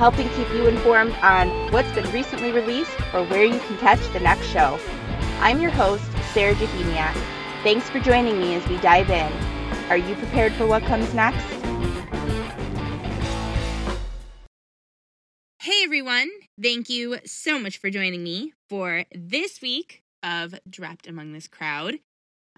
helping 0.00 0.30
keep 0.30 0.48
you 0.54 0.66
informed 0.66 1.12
on 1.16 1.46
what's 1.72 1.92
been 1.92 2.10
recently 2.10 2.50
released 2.52 2.90
or 3.12 3.22
where 3.24 3.44
you 3.44 3.58
can 3.60 3.76
catch 3.76 4.00
the 4.14 4.20
next 4.20 4.46
show. 4.46 4.78
I'm 5.40 5.60
your 5.60 5.70
host, 5.70 6.02
Sarah 6.32 6.54
Jahemiak. 6.54 7.12
Thanks 7.62 7.90
for 7.90 8.00
joining 8.00 8.40
me 8.40 8.54
as 8.54 8.66
we 8.66 8.78
dive 8.78 9.10
in. 9.10 9.30
Are 9.90 9.98
you 9.98 10.14
prepared 10.14 10.54
for 10.54 10.66
what 10.66 10.82
comes 10.84 11.12
next? 11.12 11.44
Hey 15.60 15.84
everyone, 15.84 16.30
thank 16.58 16.88
you 16.88 17.18
so 17.26 17.58
much 17.58 17.76
for 17.76 17.90
joining 17.90 18.24
me 18.24 18.54
for 18.70 19.04
this 19.14 19.60
week 19.60 20.02
of 20.22 20.54
Dropped 20.66 21.08
Among 21.08 21.34
This 21.34 21.46
Crowd. 21.46 21.98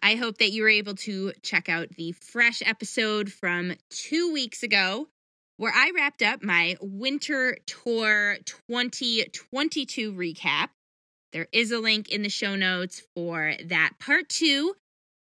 I 0.00 0.14
hope 0.14 0.38
that 0.38 0.52
you 0.52 0.62
were 0.62 0.68
able 0.68 0.94
to 0.94 1.32
check 1.42 1.68
out 1.68 1.88
the 1.96 2.12
fresh 2.12 2.62
episode 2.64 3.32
from 3.32 3.72
two 3.90 4.32
weeks 4.32 4.62
ago 4.62 5.08
where 5.56 5.72
I 5.74 5.92
wrapped 5.94 6.22
up 6.22 6.42
my 6.42 6.76
winter 6.80 7.58
tour 7.66 8.36
2022 8.44 10.12
recap. 10.12 10.68
There 11.32 11.48
is 11.52 11.70
a 11.72 11.78
link 11.78 12.10
in 12.10 12.22
the 12.22 12.28
show 12.28 12.56
notes 12.56 13.02
for 13.14 13.54
that 13.66 13.92
part 13.98 14.28
two, 14.28 14.74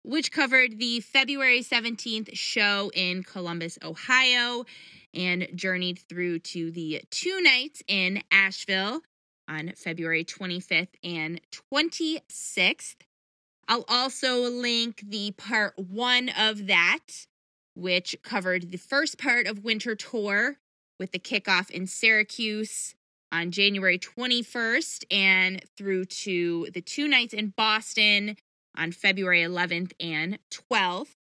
which 0.03 0.31
covered 0.31 0.79
the 0.79 1.02
February 1.02 1.61
17th 1.61 2.29
show 2.33 2.91
in 2.94 3.23
Columbus, 3.23 3.77
Ohio, 3.83 4.66
and 5.13 5.47
journeyed 5.55 5.99
through 6.07 6.39
to 6.39 6.72
the 6.72 7.01
two 7.09 7.41
nights 7.41 7.81
in 7.88 8.22
Asheville 8.31 9.01
on 9.47 9.73
February 9.75 10.23
25th 10.23 10.94
and 11.03 11.41
26th. 11.73 12.95
I'll 13.67 13.85
also 13.88 14.41
link 14.41 15.03
the 15.05 15.31
part 15.31 15.73
one 15.77 16.29
of 16.29 16.67
that 16.67 17.27
which 17.80 18.16
covered 18.23 18.72
the 18.72 18.77
first 18.77 19.17
part 19.17 19.47
of 19.47 19.63
Winter 19.63 19.95
Tour 19.95 20.58
with 20.99 21.11
the 21.11 21.19
kickoff 21.19 21.69
in 21.69 21.88
Syracuse 21.88 22.94
on 23.31 23.52
January 23.52 23.97
21st 23.97 25.05
and 25.11 25.63
through 25.77 26.05
to 26.05 26.67
the 26.73 26.81
two 26.81 27.07
nights 27.07 27.33
in 27.33 27.53
Boston 27.55 28.35
on 28.77 28.91
February 28.91 29.41
11th 29.41 29.91
and 30.00 30.39
12th. 30.52 31.16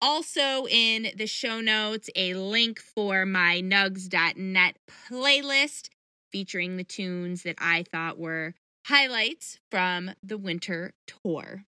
Also, 0.00 0.66
in 0.66 1.08
the 1.16 1.26
show 1.26 1.60
notes, 1.60 2.10
a 2.14 2.34
link 2.34 2.78
for 2.78 3.24
my 3.24 3.60
nugs.net 3.62 4.76
playlist 5.10 5.88
featuring 6.30 6.76
the 6.76 6.84
tunes 6.84 7.42
that 7.42 7.56
I 7.58 7.84
thought 7.84 8.18
were 8.18 8.54
highlights 8.86 9.58
from 9.70 10.10
the 10.22 10.36
winter 10.36 10.92
tour. 11.06 11.64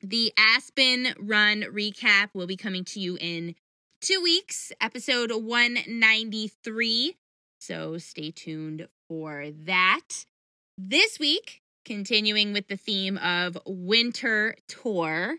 The 0.00 0.32
Aspen 0.38 1.08
Run 1.18 1.62
recap 1.62 2.28
will 2.32 2.46
be 2.46 2.56
coming 2.56 2.84
to 2.84 3.00
you 3.00 3.18
in 3.20 3.56
two 4.00 4.20
weeks, 4.22 4.70
episode 4.80 5.32
193. 5.32 7.16
So 7.58 7.98
stay 7.98 8.30
tuned 8.30 8.86
for 9.08 9.50
that. 9.50 10.24
This 10.76 11.18
week, 11.18 11.62
continuing 11.84 12.52
with 12.52 12.68
the 12.68 12.76
theme 12.76 13.18
of 13.18 13.58
winter 13.66 14.54
tour, 14.68 15.38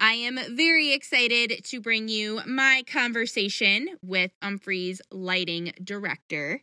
I 0.00 0.14
am 0.14 0.40
very 0.56 0.92
excited 0.92 1.64
to 1.66 1.80
bring 1.80 2.08
you 2.08 2.40
my 2.44 2.82
conversation 2.90 3.96
with 4.02 4.32
Umphrey's 4.42 5.00
lighting 5.12 5.72
director, 5.84 6.62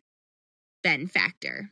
Ben 0.84 1.08
Factor. 1.08 1.72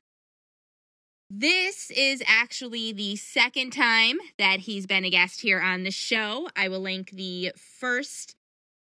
This 1.29 1.89
is 1.89 2.21
actually 2.27 2.93
the 2.93 3.15
second 3.15 3.71
time 3.71 4.19
that 4.37 4.59
he's 4.59 4.85
been 4.85 5.05
a 5.05 5.09
guest 5.09 5.41
here 5.41 5.59
on 5.59 5.83
the 5.83 5.91
show. 5.91 6.47
I 6.55 6.67
will 6.67 6.81
link 6.81 7.09
the 7.09 7.51
first 7.57 8.35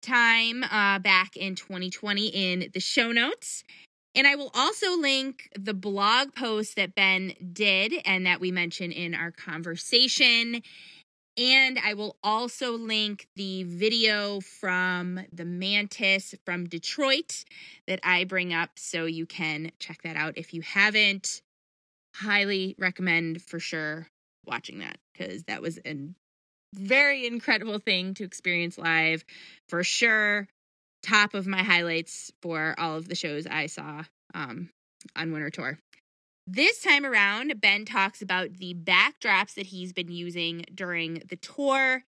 time 0.01 0.63
uh, 0.63 0.99
back 0.99 1.35
in 1.35 1.55
2020 1.55 2.27
in 2.27 2.69
the 2.73 2.79
show 2.79 3.11
notes. 3.11 3.65
And 4.15 4.25
I 4.25 4.35
will 4.35 4.51
also 4.53 4.97
link 4.97 5.49
the 5.59 5.73
blog 5.73 6.33
post 6.33 6.77
that 6.77 6.95
Ben 6.95 7.33
did 7.51 7.93
and 8.05 8.25
that 8.25 8.39
we 8.39 8.49
mentioned 8.49 8.93
in 8.93 9.13
our 9.13 9.31
conversation. 9.31 10.61
And 11.37 11.79
I 11.83 11.93
will 11.95 12.15
also 12.23 12.77
link 12.77 13.27
the 13.35 13.63
video 13.63 14.39
from 14.39 15.19
the 15.33 15.45
Mantis 15.45 16.33
from 16.45 16.65
Detroit 16.65 17.43
that 17.87 17.99
I 18.03 18.23
bring 18.23 18.53
up 18.53 18.71
so 18.77 19.05
you 19.05 19.25
can 19.25 19.71
check 19.79 20.01
that 20.03 20.15
out 20.15 20.37
if 20.37 20.53
you 20.53 20.61
haven't 20.61 21.41
highly 22.13 22.75
recommend 22.77 23.41
for 23.41 23.59
sure 23.59 24.07
watching 24.45 24.79
that 24.79 24.97
because 25.13 25.43
that 25.43 25.61
was 25.61 25.79
a 25.85 25.95
very 26.73 27.27
incredible 27.27 27.79
thing 27.79 28.13
to 28.15 28.23
experience 28.23 28.77
live 28.77 29.23
for 29.67 29.83
sure. 29.83 30.47
Top 31.03 31.33
of 31.33 31.47
my 31.47 31.63
highlights 31.63 32.31
for 32.41 32.75
all 32.77 32.95
of 32.95 33.07
the 33.07 33.15
shows 33.15 33.47
I 33.47 33.65
saw 33.65 34.03
um, 34.33 34.69
on 35.15 35.31
Winter 35.31 35.49
Tour. 35.49 35.79
This 36.47 36.81
time 36.81 37.05
around, 37.05 37.59
Ben 37.61 37.85
talks 37.85 38.21
about 38.21 38.53
the 38.53 38.73
backdrops 38.73 39.55
that 39.55 39.67
he's 39.67 39.93
been 39.93 40.11
using 40.11 40.65
during 40.73 41.23
the 41.27 41.37
tour, 41.37 42.03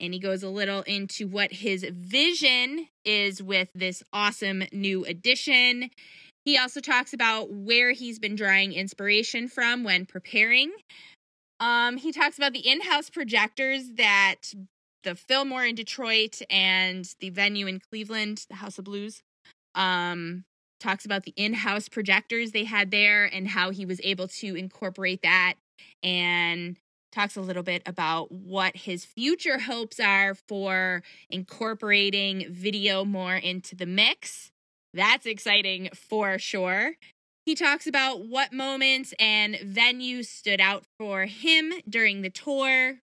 and 0.00 0.14
he 0.14 0.20
goes 0.20 0.42
a 0.42 0.48
little 0.48 0.82
into 0.82 1.26
what 1.26 1.52
his 1.52 1.84
vision 1.90 2.88
is 3.04 3.42
with 3.42 3.68
this 3.74 4.02
awesome 4.12 4.64
new 4.72 5.04
addition 5.04 5.90
he 6.48 6.56
also 6.56 6.80
talks 6.80 7.12
about 7.12 7.50
where 7.50 7.92
he's 7.92 8.18
been 8.18 8.34
drawing 8.34 8.72
inspiration 8.72 9.48
from 9.48 9.84
when 9.84 10.06
preparing. 10.06 10.72
Um, 11.60 11.98
he 11.98 12.10
talks 12.10 12.38
about 12.38 12.54
the 12.54 12.66
in 12.66 12.80
house 12.80 13.10
projectors 13.10 13.90
that 13.96 14.54
the 15.04 15.14
Fillmore 15.14 15.66
in 15.66 15.74
Detroit 15.74 16.40
and 16.48 17.06
the 17.20 17.28
venue 17.28 17.66
in 17.66 17.80
Cleveland, 17.80 18.46
the 18.48 18.56
House 18.56 18.78
of 18.78 18.86
Blues, 18.86 19.20
um, 19.74 20.44
talks 20.80 21.04
about 21.04 21.24
the 21.24 21.34
in 21.36 21.52
house 21.52 21.86
projectors 21.86 22.52
they 22.52 22.64
had 22.64 22.90
there 22.90 23.26
and 23.26 23.48
how 23.48 23.68
he 23.68 23.84
was 23.84 24.00
able 24.02 24.28
to 24.28 24.56
incorporate 24.56 25.20
that 25.20 25.52
and 26.02 26.78
talks 27.12 27.36
a 27.36 27.42
little 27.42 27.62
bit 27.62 27.82
about 27.84 28.32
what 28.32 28.74
his 28.74 29.04
future 29.04 29.58
hopes 29.58 30.00
are 30.00 30.34
for 30.34 31.02
incorporating 31.28 32.46
video 32.48 33.04
more 33.04 33.36
into 33.36 33.76
the 33.76 33.84
mix. 33.86 34.50
That's 34.94 35.26
exciting 35.26 35.90
for 35.94 36.38
sure. 36.38 36.94
He 37.44 37.54
talks 37.54 37.86
about 37.86 38.26
what 38.26 38.52
moments 38.52 39.14
and 39.18 39.54
venues 39.54 40.26
stood 40.26 40.60
out 40.60 40.84
for 40.98 41.24
him 41.24 41.72
during 41.88 42.22
the 42.22 42.30
tour. 42.30 42.98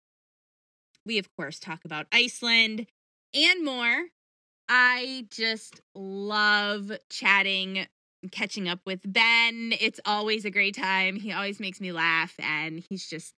We, 1.07 1.19
of 1.19 1.35
course, 1.37 1.59
talk 1.59 1.85
about 1.85 2.07
Iceland 2.13 2.87
and 3.35 3.65
more. 3.65 4.07
I 4.69 5.27
just 5.31 5.81
love 5.95 6.93
chatting 7.11 7.87
catching 8.33 8.69
up 8.69 8.81
with 8.87 9.01
Ben. 9.05 9.75
It's 9.81 10.01
always 10.07 10.45
a 10.45 10.51
great 10.51 10.75
time. 10.75 11.17
He 11.17 11.33
always 11.33 11.61
makes 11.61 11.81
me 11.81 11.93
laugh, 11.93 12.35
and 12.39 12.83
he's 12.89 13.07
just 13.07 13.35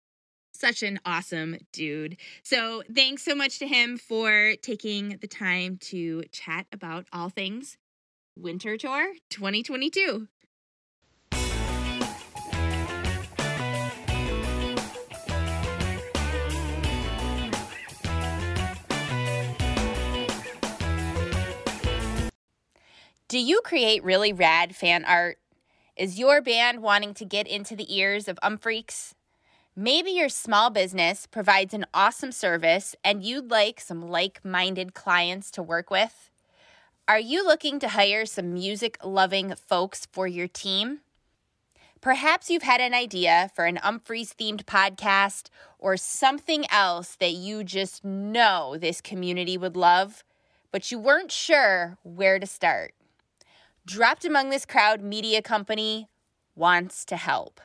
such 0.54 0.84
an 0.84 1.00
awesome 1.06 1.58
dude. 1.74 2.18
So, 2.44 2.84
thanks 2.94 3.24
so 3.24 3.36
much 3.36 3.60
to 3.60 3.68
him 3.68 3.98
for 3.98 4.54
taking 4.62 5.18
the 5.18 5.28
time 5.28 5.78
to 5.78 6.24
chat 6.32 6.68
about 6.72 7.06
all 7.12 7.30
things 7.30 7.78
Winter 8.38 8.75
Tour 8.78 9.13
2022. 9.29 10.28
Do 23.28 23.40
you 23.40 23.61
create 23.61 24.03
really 24.03 24.34
rad 24.34 24.76
fan 24.76 25.05
art? 25.05 25.38
Is 25.96 26.20
your 26.20 26.41
band 26.41 26.81
wanting 26.81 27.14
to 27.16 27.26
get 27.26 27.47
into 27.47 27.76
the 27.76 27.97
ears 27.97 28.28
of 28.28 28.38
umphreaks? 28.43 29.14
Maybe 29.78 30.11
your 30.11 30.29
small 30.29 30.70
business 30.70 31.26
provides 31.26 31.73
an 31.73 31.85
awesome 31.93 32.34
service 32.34 32.96
and 33.03 33.23
you'd 33.23 33.49
like 33.49 33.79
some 33.79 34.02
like 34.02 34.43
minded 34.43 34.93
clients 34.93 35.49
to 35.52 35.64
work 35.64 35.90
with? 35.90 36.29
Are 37.07 37.19
you 37.19 37.46
looking 37.46 37.78
to 37.81 37.90
hire 37.90 38.25
some 38.25 38.52
music 38.52 38.97
loving 39.03 39.53
folks 39.55 40.07
for 40.11 40.25
your 40.25 40.47
team? 40.47 41.02
Perhaps 42.02 42.49
you've 42.49 42.63
had 42.63 42.81
an 42.81 42.96
idea 42.96 43.52
for 43.55 43.66
an 43.66 43.78
Umphreys 43.78 44.34
themed 44.35 44.63
podcast 44.66 45.49
or 45.78 45.97
something 45.97 46.66
else 46.72 47.16
that 47.17 47.34
you 47.34 47.63
just 47.63 48.03
know 48.03 48.75
this 48.79 49.02
community 49.02 49.55
would 49.55 49.78
love, 49.78 50.23
but 50.72 50.91
you 50.91 50.97
weren't 50.97 51.31
sure 51.31 51.99
where 52.02 52.40
to 52.40 52.47
start. 52.47 52.96
Dropped 53.85 54.25
Among 54.25 54.49
This 54.49 54.66
Crowd 54.66 55.02
Media 55.02 55.43
Company 55.43 56.09
wants 56.55 57.05
to 57.05 57.17
help. 57.17 57.61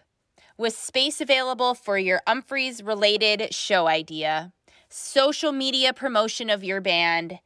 with 0.59 0.77
space 0.77 1.23
available 1.23 1.75
for 1.75 1.97
your 1.97 2.21
Umphreys 2.29 2.87
related 2.87 3.55
show 3.55 3.87
idea, 3.87 4.53
social 4.91 5.53
media 5.53 5.95
promotion 5.95 6.51
of 6.51 6.63
your 6.63 6.83
band, 6.83 7.39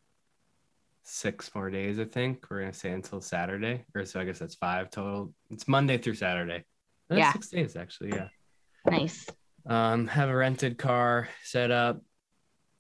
six 1.03 1.53
more 1.53 1.69
days, 1.69 1.99
I 1.99 2.05
think. 2.05 2.47
We're 2.49 2.61
going 2.61 2.71
to 2.71 2.79
stay 2.79 2.93
until 2.93 3.21
Saturday. 3.21 3.85
Or 3.93 4.05
so 4.05 4.21
I 4.21 4.25
guess 4.25 4.39
that's 4.39 4.55
five 4.55 4.91
total. 4.91 5.35
It's 5.51 5.67
Monday 5.67 5.99
through 5.99 6.15
Saturday. 6.15 6.63
That's 7.09 7.19
yeah. 7.19 7.33
Six 7.33 7.49
days, 7.49 7.75
actually. 7.75 8.11
Yeah. 8.11 8.29
Nice. 8.89 9.27
Um, 9.67 10.07
have 10.07 10.29
a 10.29 10.37
rented 10.37 10.79
car 10.79 11.29
set 11.43 11.73
up, 11.73 12.01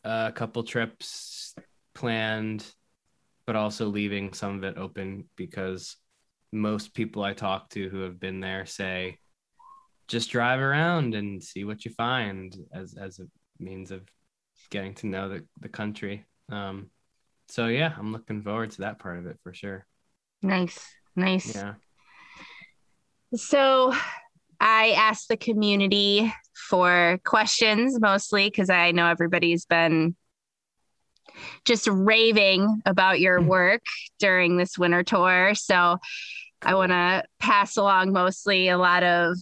a 0.05 0.31
couple 0.32 0.62
trips 0.62 1.52
planned, 1.97 2.64
but 3.46 3.56
also 3.56 3.87
leaving 3.87 4.32
some 4.32 4.56
of 4.56 4.64
it 4.64 4.76
open 4.76 5.28
because 5.37 5.96
most 6.52 6.94
people 6.94 7.22
I 7.22 7.32
talk 7.32 7.70
to 7.70 7.88
who 7.88 8.00
have 8.00 8.19
been 8.19 8.40
there 8.40 8.66
say 8.66 9.19
just 10.08 10.31
drive 10.31 10.60
around 10.60 11.14
and 11.14 11.43
see 11.43 11.64
what 11.64 11.84
you 11.84 11.90
find 11.93 12.56
as 12.72 12.94
as 12.94 13.19
a 13.19 13.26
means 13.58 13.90
of 13.90 14.02
getting 14.70 14.94
to 14.94 15.06
know 15.06 15.28
the, 15.28 15.44
the 15.60 15.69
country. 15.69 16.25
Um, 16.50 16.90
so 17.48 17.66
yeah, 17.66 17.93
I'm 17.96 18.12
looking 18.12 18.43
forward 18.43 18.70
to 18.72 18.82
that 18.82 18.98
part 18.98 19.19
of 19.19 19.26
it 19.26 19.38
for 19.43 19.52
sure. 19.52 19.87
Nice. 20.42 20.84
Nice. 21.14 21.54
Yeah. 21.54 21.75
So 23.34 23.94
I 24.60 24.92
asked 24.92 25.28
the 25.28 25.37
community 25.37 26.32
for 26.69 27.19
questions 27.25 27.99
mostly 28.00 28.49
because 28.49 28.70
I 28.70 28.92
know 28.92 29.06
everybody's 29.06 29.66
been 29.66 30.16
just 31.65 31.87
raving 31.87 32.83
about 32.87 33.21
your 33.21 33.41
hmm. 33.41 33.49
work 33.49 33.83
during 34.19 34.56
this 34.56 34.79
winter 34.79 35.03
tour. 35.03 35.55
So 35.55 35.99
I 36.62 36.75
want 36.75 36.93
to 36.93 37.25
pass 37.38 37.77
along 37.77 38.12
mostly 38.12 38.69
a 38.69 38.79
lot 38.79 39.03
of 39.03 39.37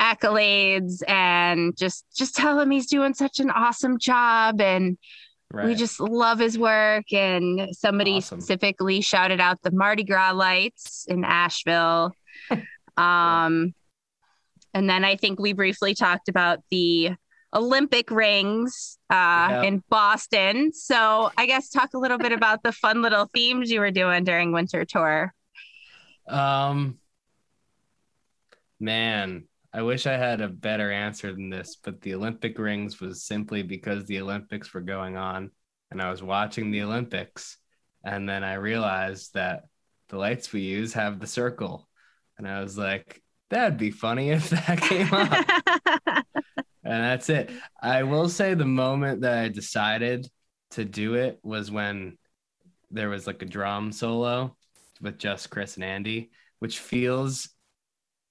accolades 0.00 1.02
and 1.08 1.76
just 1.76 2.04
just 2.14 2.36
tell 2.36 2.60
him 2.60 2.70
he's 2.70 2.86
doing 2.86 3.14
such 3.14 3.40
an 3.40 3.50
awesome 3.50 3.98
job 3.98 4.60
and 4.60 4.98
right. 5.50 5.66
we 5.66 5.74
just 5.74 6.00
love 6.00 6.38
his 6.38 6.58
work 6.58 7.10
and 7.12 7.68
somebody 7.72 8.16
awesome. 8.16 8.40
specifically 8.40 9.00
shouted 9.00 9.40
out 9.40 9.62
the 9.62 9.70
Mardi 9.70 10.04
Gras 10.04 10.32
lights 10.32 11.06
in 11.08 11.24
Asheville. 11.24 12.12
um 12.96 13.74
and 14.74 14.90
then 14.90 15.04
I 15.06 15.16
think 15.16 15.40
we 15.40 15.54
briefly 15.54 15.94
talked 15.94 16.28
about 16.28 16.58
the 16.70 17.12
Olympic 17.54 18.10
rings 18.10 18.98
uh, 19.10 19.48
yep. 19.50 19.64
in 19.64 19.82
Boston. 19.88 20.72
So 20.72 21.30
I 21.36 21.46
guess 21.46 21.70
talk 21.70 21.94
a 21.94 21.98
little 21.98 22.18
bit 22.18 22.32
about 22.32 22.62
the 22.62 22.72
fun 22.72 23.02
little 23.02 23.28
themes 23.32 23.70
you 23.70 23.80
were 23.80 23.90
doing 23.90 24.24
during 24.24 24.52
winter 24.52 24.84
tour. 24.84 25.32
Um, 26.28 26.98
man, 28.80 29.44
I 29.72 29.82
wish 29.82 30.06
I 30.06 30.16
had 30.16 30.40
a 30.40 30.48
better 30.48 30.90
answer 30.90 31.32
than 31.32 31.50
this, 31.50 31.76
but 31.82 32.00
the 32.00 32.14
Olympic 32.14 32.58
rings 32.58 33.00
was 33.00 33.24
simply 33.24 33.62
because 33.62 34.04
the 34.04 34.20
Olympics 34.20 34.72
were 34.74 34.80
going 34.80 35.16
on 35.16 35.50
and 35.90 36.02
I 36.02 36.10
was 36.10 36.22
watching 36.22 36.70
the 36.70 36.82
Olympics. 36.82 37.58
And 38.04 38.28
then 38.28 38.44
I 38.44 38.54
realized 38.54 39.34
that 39.34 39.64
the 40.08 40.18
lights 40.18 40.52
we 40.52 40.60
use 40.60 40.92
have 40.94 41.20
the 41.20 41.26
circle. 41.26 41.88
And 42.38 42.46
I 42.46 42.60
was 42.62 42.76
like, 42.78 43.22
that'd 43.50 43.78
be 43.78 43.90
funny 43.90 44.30
if 44.30 44.50
that 44.50 44.80
came 44.80 45.12
up. 45.12 45.46
and 46.86 47.04
that's 47.04 47.28
it. 47.28 47.50
I 47.80 48.02
will 48.04 48.28
say 48.28 48.54
the 48.54 48.64
moment 48.64 49.22
that 49.22 49.38
I 49.38 49.48
decided 49.48 50.28
to 50.72 50.84
do 50.84 51.14
it 51.14 51.38
was 51.42 51.70
when 51.70 52.18
there 52.90 53.08
was 53.08 53.26
like 53.26 53.42
a 53.42 53.46
drum 53.46 53.92
solo 53.92 54.56
with 55.00 55.18
just 55.18 55.50
Kris 55.50 55.76
and 55.76 55.84
Andy, 55.84 56.30
which 56.58 56.78
feels 56.78 57.48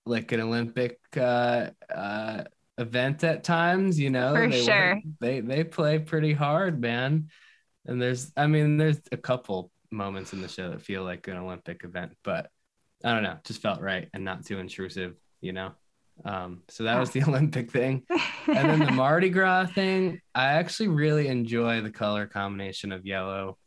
like 0.06 0.32
an 0.32 0.42
Olympic 0.42 1.00
uh, 1.18 1.70
uh, 1.94 2.44
event 2.78 3.24
at 3.24 3.44
times. 3.44 4.00
You 4.00 4.10
know, 4.10 4.34
for 4.36 4.48
they 4.48 4.64
sure. 4.64 5.02
they 5.20 5.42
they 5.42 5.64
play 5.64 6.00
pretty 6.00 6.34
hard, 6.34 6.80
man. 6.80 7.30
And 7.86 8.02
there's, 8.02 8.32
I 8.36 8.48
mean, 8.48 8.78
there's 8.78 9.00
a 9.12 9.18
couple 9.18 9.72
moments 9.92 10.34
in 10.34 10.42
the 10.42 10.48
show 10.48 10.72
that 10.72 10.82
feel 10.82 11.04
like 11.04 11.28
an 11.28 11.38
Olympic 11.38 11.84
event, 11.84 12.14
but 12.24 12.50
I 13.04 13.14
don't 13.14 13.24
know, 13.24 13.38
just 13.44 13.62
felt 13.62 13.82
right 13.82 14.10
and 14.14 14.26
not 14.26 14.46
too 14.46 14.58
intrusive, 14.60 15.16
you 15.42 15.54
know? 15.54 15.74
Um, 16.24 16.64
so 16.70 16.84
that 16.86 17.00
was 17.00 17.12
the 17.12 17.24
Olympic 17.28 17.72
thing. 17.72 18.04
And 18.48 18.70
then 18.70 18.80
the 18.80 18.92
Mardi 18.92 19.32
Gras 19.32 19.66
thing, 19.66 20.22
I 20.36 20.46
actually 20.46 20.90
really 20.90 21.30
enjoy 21.30 21.82
the 21.82 21.90
color 21.90 22.28
combination 22.28 22.92
of 22.92 23.04
yellow, 23.04 23.58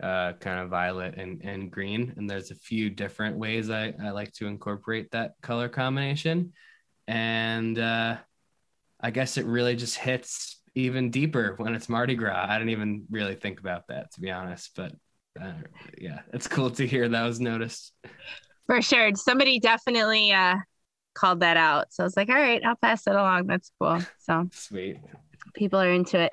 uh, 0.00 0.34
kind 0.34 0.60
of 0.60 0.70
violet 0.70 1.16
and, 1.16 1.42
and 1.44 1.68
green. 1.68 2.14
And 2.16 2.30
there's 2.30 2.52
a 2.52 2.54
few 2.54 2.90
different 2.90 3.38
ways 3.38 3.70
I, 3.70 3.92
I 4.00 4.10
like 4.10 4.32
to 4.34 4.46
incorporate 4.46 5.10
that 5.10 5.32
color 5.42 5.68
combination. 5.68 6.52
And 7.08 7.76
uh, 7.76 8.18
I 9.00 9.10
guess 9.10 9.36
it 9.36 9.46
really 9.46 9.74
just 9.74 9.98
hits 9.98 10.60
even 10.76 11.10
deeper 11.10 11.54
when 11.56 11.74
it's 11.74 11.88
Mardi 11.88 12.14
Gras. 12.14 12.46
I 12.48 12.56
didn't 12.56 12.70
even 12.70 13.06
really 13.10 13.34
think 13.34 13.58
about 13.58 13.88
that, 13.88 14.12
to 14.12 14.20
be 14.20 14.30
honest. 14.30 14.70
But 14.76 14.92
uh, 15.42 15.54
yeah, 15.98 16.20
it's 16.32 16.46
cool 16.46 16.70
to 16.70 16.86
hear 16.86 17.08
that 17.08 17.24
was 17.24 17.40
noticed. 17.40 17.92
For 18.66 18.80
sure. 18.80 19.10
Somebody 19.16 19.58
definitely 19.58 20.30
uh, 20.30 20.54
called 21.14 21.40
that 21.40 21.56
out. 21.56 21.92
So 21.92 22.02
I 22.02 22.06
was 22.06 22.16
like, 22.16 22.28
all 22.28 22.34
right, 22.34 22.62
I'll 22.64 22.76
pass 22.76 23.06
it 23.06 23.14
along. 23.14 23.46
That's 23.46 23.70
cool. 23.80 24.00
So 24.18 24.48
sweet. 24.52 24.98
People 25.54 25.80
are 25.80 25.90
into 25.90 26.20
it. 26.20 26.32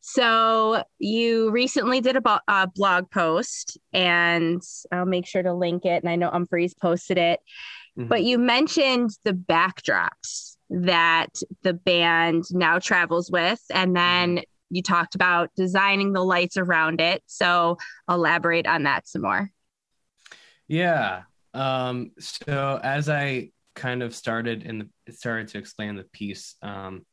So 0.00 0.82
you 0.98 1.50
recently 1.50 2.00
did 2.00 2.16
a, 2.16 2.20
bo- 2.20 2.40
a 2.48 2.66
blog 2.66 3.10
post, 3.10 3.78
and 3.92 4.60
I'll 4.90 5.06
make 5.06 5.26
sure 5.26 5.42
to 5.42 5.54
link 5.54 5.84
it. 5.84 6.02
And 6.02 6.10
I 6.10 6.16
know 6.16 6.30
Umphreys 6.30 6.72
posted 6.76 7.18
it, 7.18 7.40
mm-hmm. 7.96 8.08
but 8.08 8.24
you 8.24 8.36
mentioned 8.38 9.10
the 9.24 9.32
backdrops 9.32 10.56
that 10.70 11.28
the 11.62 11.72
band 11.72 12.44
now 12.50 12.78
travels 12.78 13.30
with, 13.30 13.62
and 13.72 13.94
then 13.94 14.36
mm-hmm. 14.36 14.74
you 14.74 14.82
talked 14.82 15.14
about 15.14 15.50
designing 15.56 16.12
the 16.12 16.24
lights 16.24 16.56
around 16.56 17.00
it. 17.00 17.22
So 17.26 17.78
elaborate 18.08 18.66
on 18.66 18.82
that 18.84 19.06
some 19.06 19.22
more. 19.22 19.50
Yeah. 20.66 21.22
Um, 21.54 22.10
so 22.18 22.80
as 22.82 23.08
I 23.08 23.50
kind 23.78 24.02
of 24.02 24.14
started 24.14 24.64
in 24.64 24.90
the 25.06 25.12
started 25.12 25.48
to 25.48 25.58
explain 25.58 25.96
the 25.96 26.04
piece, 26.12 26.56
um, 26.62 27.06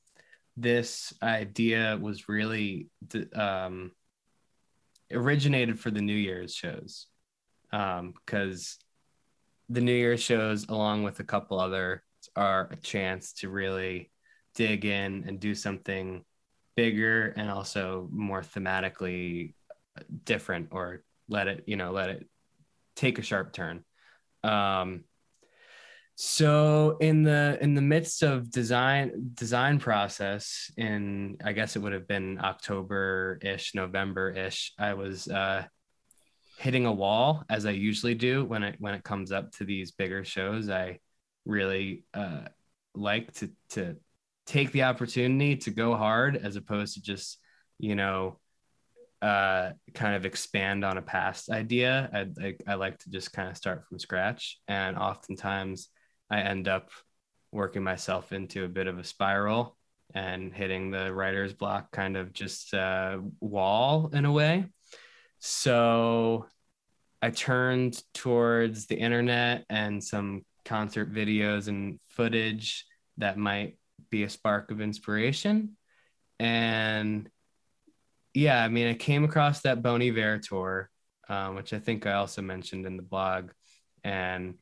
this 0.58 1.14
idea 1.22 1.98
was 2.02 2.28
really 2.28 2.90
um, 3.36 3.92
originated 5.14 5.80
for 5.80 5.92
the 5.92 6.02
New 6.02 6.16
Year's 6.16 6.54
shows 6.54 7.08
because 7.72 8.78
um, 8.80 9.74
the 9.74 9.82
New 9.82 9.94
Year's 9.94 10.22
shows, 10.22 10.68
along 10.68 11.04
with 11.04 11.20
a 11.20 11.24
couple 11.24 11.60
other, 11.60 12.04
are 12.36 12.68
a 12.72 12.76
chance 12.76 13.34
to 13.34 13.50
really 13.50 14.12
dig 14.56 14.86
in 14.86 15.26
and 15.28 15.40
do 15.40 15.54
something 15.54 16.24
bigger 16.76 17.28
and 17.38 17.50
also 17.50 18.08
more 18.12 18.42
thematically 18.42 19.54
different 20.26 20.70
or 20.72 21.04
let 21.30 21.48
it 21.48 21.64
you 21.68 21.78
know 21.78 21.92
let 21.92 22.10
it 22.10 22.28
take 22.96 23.20
a 23.20 23.22
sharp 23.22 23.54
turn. 23.54 23.84
Um, 24.44 25.04
so 26.16 26.96
in 27.02 27.24
the 27.24 27.58
in 27.62 27.76
the 27.76 27.82
midst 27.82 28.24
of 28.24 28.50
design 28.50 29.32
design 29.34 29.80
process 29.80 30.72
in 30.78 31.38
I 31.44 31.52
guess 31.52 31.76
it 31.76 31.80
would 31.80 31.92
have 31.92 32.08
been 32.08 32.40
October 32.42 33.38
ish, 33.42 33.76
November 33.76 34.32
ish, 34.32 34.72
I 34.80 34.94
was 34.94 35.28
uh, 35.28 35.66
hitting 36.58 36.86
a 36.86 36.92
wall 36.92 37.44
as 37.50 37.66
I 37.66 37.72
usually 37.72 38.16
do 38.16 38.46
when 38.46 38.64
it 38.64 38.78
when 38.80 38.94
it 38.94 39.04
comes 39.04 39.34
up 39.34 39.52
to 39.54 39.66
these 39.66 39.92
bigger 39.92 40.24
shows. 40.24 40.70
I 40.70 41.00
really 41.46 42.06
uh, 42.14 42.46
like 42.94 43.34
to 43.36 43.52
to 43.72 43.98
take 44.46 44.72
the 44.72 44.84
opportunity 44.84 45.58
to 45.58 45.72
go 45.72 45.96
hard 45.96 46.38
as 46.38 46.56
opposed 46.56 46.94
to 46.94 47.02
just 47.02 47.40
you 47.78 47.96
know 47.96 48.40
uh, 49.22 49.72
kind 49.94 50.16
of 50.16 50.26
expand 50.26 50.86
on 50.86 50.98
a 50.98 51.02
past 51.02 51.50
idea. 51.50 52.10
I, 52.14 52.46
I, 52.48 52.56
I 52.68 52.76
like 52.76 53.00
to 53.00 53.10
just 53.10 53.34
kind 53.34 53.50
of 53.50 53.58
start 53.58 53.84
from 53.90 54.00
scratch, 54.00 54.60
and 54.70 54.98
oftentimes 54.98 55.90
I 56.30 56.42
end 56.42 56.68
up 56.68 56.90
working 57.52 57.84
myself 57.84 58.34
into 58.34 58.66
a 58.66 58.70
bit 58.70 58.88
of 58.88 59.00
a 59.00 59.04
spiral 59.04 59.78
and 60.14 60.54
hitting 60.54 60.92
the 60.92 61.14
writer's 61.14 61.54
block 61.54 61.92
kind 61.92 62.18
of 62.18 62.34
just 62.34 62.74
uh, 62.74 63.18
wall 63.40 64.10
in 64.14 64.26
a 64.26 64.32
way. 64.32 64.66
So 65.40 66.48
I 67.22 67.30
turned 67.32 68.02
towards 68.14 68.88
the 68.88 68.96
internet 68.96 69.66
and 69.70 70.04
some 70.04 70.46
concert 70.64 71.14
videos 71.14 71.68
and 71.68 72.00
footage 72.10 72.86
that 73.18 73.38
might 73.38 73.78
be 74.10 74.24
a 74.24 74.30
spark 74.30 74.72
of 74.72 74.82
inspiration. 74.82 75.78
And 76.40 77.30
yeah, 78.34 78.64
I 78.64 78.68
mean, 78.68 78.88
I 78.88 78.94
came 78.94 79.24
across 79.24 79.62
that 79.62 79.82
Bon 79.82 80.02
Iver 80.02 80.40
tour, 80.40 80.90
um, 81.30 81.56
which 81.56 81.74
I 81.74 81.80
think 81.80 82.06
I 82.06 82.14
also 82.14 82.42
mentioned 82.42 82.86
in 82.86 82.98
the 82.98 83.04
blog. 83.04 83.52
And 84.04 84.56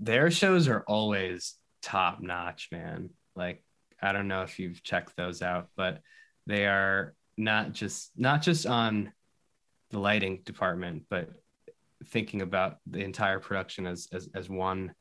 their 0.00 0.30
shows 0.30 0.68
are 0.68 0.84
always 0.86 1.54
top 1.82 2.20
notch, 2.20 2.68
man. 2.72 3.10
Like, 3.34 3.62
I 4.00 4.12
don't 4.12 4.28
know 4.28 4.42
if 4.42 4.58
you've 4.58 4.82
checked 4.82 5.16
those 5.16 5.42
out, 5.42 5.68
but 5.76 6.00
they 6.46 6.66
are 6.66 7.14
not 7.36 7.72
just 7.72 8.10
not 8.16 8.42
just 8.42 8.66
on 8.66 9.12
the 9.90 9.98
lighting 9.98 10.42
department, 10.44 11.04
but 11.08 11.30
thinking 12.06 12.42
about 12.42 12.76
the 12.86 13.00
entire 13.00 13.40
production 13.40 13.86
as 13.86 14.08
as, 14.12 14.28
as 14.34 14.48
one 14.48 14.92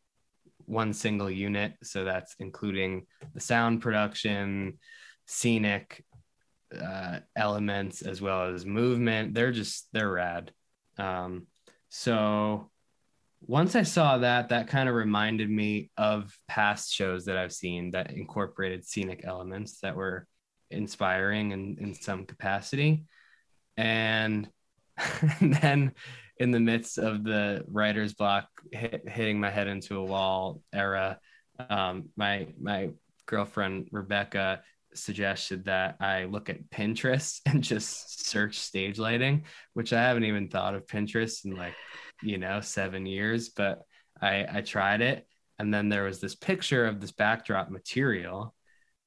one 0.65 0.93
single 0.93 1.29
unit. 1.29 1.73
So 1.83 2.03
that's 2.03 2.35
including 2.39 3.05
the 3.33 3.39
sound 3.39 3.81
production, 3.81 4.79
scenic 5.25 6.03
uh, 6.77 7.19
elements, 7.35 8.01
as 8.01 8.21
well 8.21 8.53
as 8.53 8.65
movement. 8.65 9.33
They're 9.33 9.51
just 9.51 9.87
they're 9.93 10.11
rad. 10.11 10.51
Um, 10.97 11.47
so 11.89 12.69
once 13.41 13.75
I 13.75 13.83
saw 13.83 14.17
that, 14.19 14.49
that 14.49 14.67
kind 14.67 14.89
of 14.89 14.95
reminded 14.95 15.49
me 15.49 15.91
of 15.97 16.37
past 16.47 16.93
shows 16.93 17.25
that 17.25 17.37
I've 17.37 17.53
seen 17.53 17.91
that 17.91 18.11
incorporated 18.11 18.85
scenic 18.85 19.21
elements 19.23 19.79
that 19.81 19.95
were 19.95 20.27
inspiring 20.71 21.51
in, 21.51 21.77
in 21.79 21.93
some 21.93 22.25
capacity. 22.25 23.05
And, 23.77 24.49
and 25.39 25.53
then 25.61 25.91
in 26.39 26.51
the 26.51 26.59
midst 26.59 26.97
of 26.97 27.23
the 27.23 27.63
writer's 27.67 28.13
block 28.13 28.47
hit, 28.71 29.07
hitting 29.07 29.39
my 29.39 29.49
head 29.49 29.67
into 29.67 29.97
a 29.97 30.03
wall 30.05 30.61
era, 30.73 31.19
um, 31.69 32.09
my 32.15 32.47
my 32.59 32.91
girlfriend 33.25 33.89
Rebecca 33.91 34.61
suggested 34.93 35.65
that 35.65 35.97
I 35.99 36.25
look 36.25 36.49
at 36.49 36.69
Pinterest 36.69 37.41
and 37.45 37.63
just 37.63 38.27
search 38.27 38.59
stage 38.59 38.99
lighting, 38.99 39.45
which 39.73 39.93
I 39.93 40.01
haven't 40.01 40.25
even 40.25 40.49
thought 40.49 40.75
of 40.75 40.87
Pinterest 40.87 41.45
and 41.45 41.57
like, 41.57 41.73
you 42.21 42.37
know, 42.37 42.61
seven 42.61 43.05
years, 43.05 43.49
but 43.49 43.83
I, 44.21 44.45
I 44.49 44.61
tried 44.61 45.01
it. 45.01 45.27
And 45.59 45.73
then 45.73 45.89
there 45.89 46.03
was 46.03 46.19
this 46.19 46.35
picture 46.35 46.85
of 46.85 46.99
this 46.99 47.11
backdrop 47.11 47.69
material. 47.69 48.53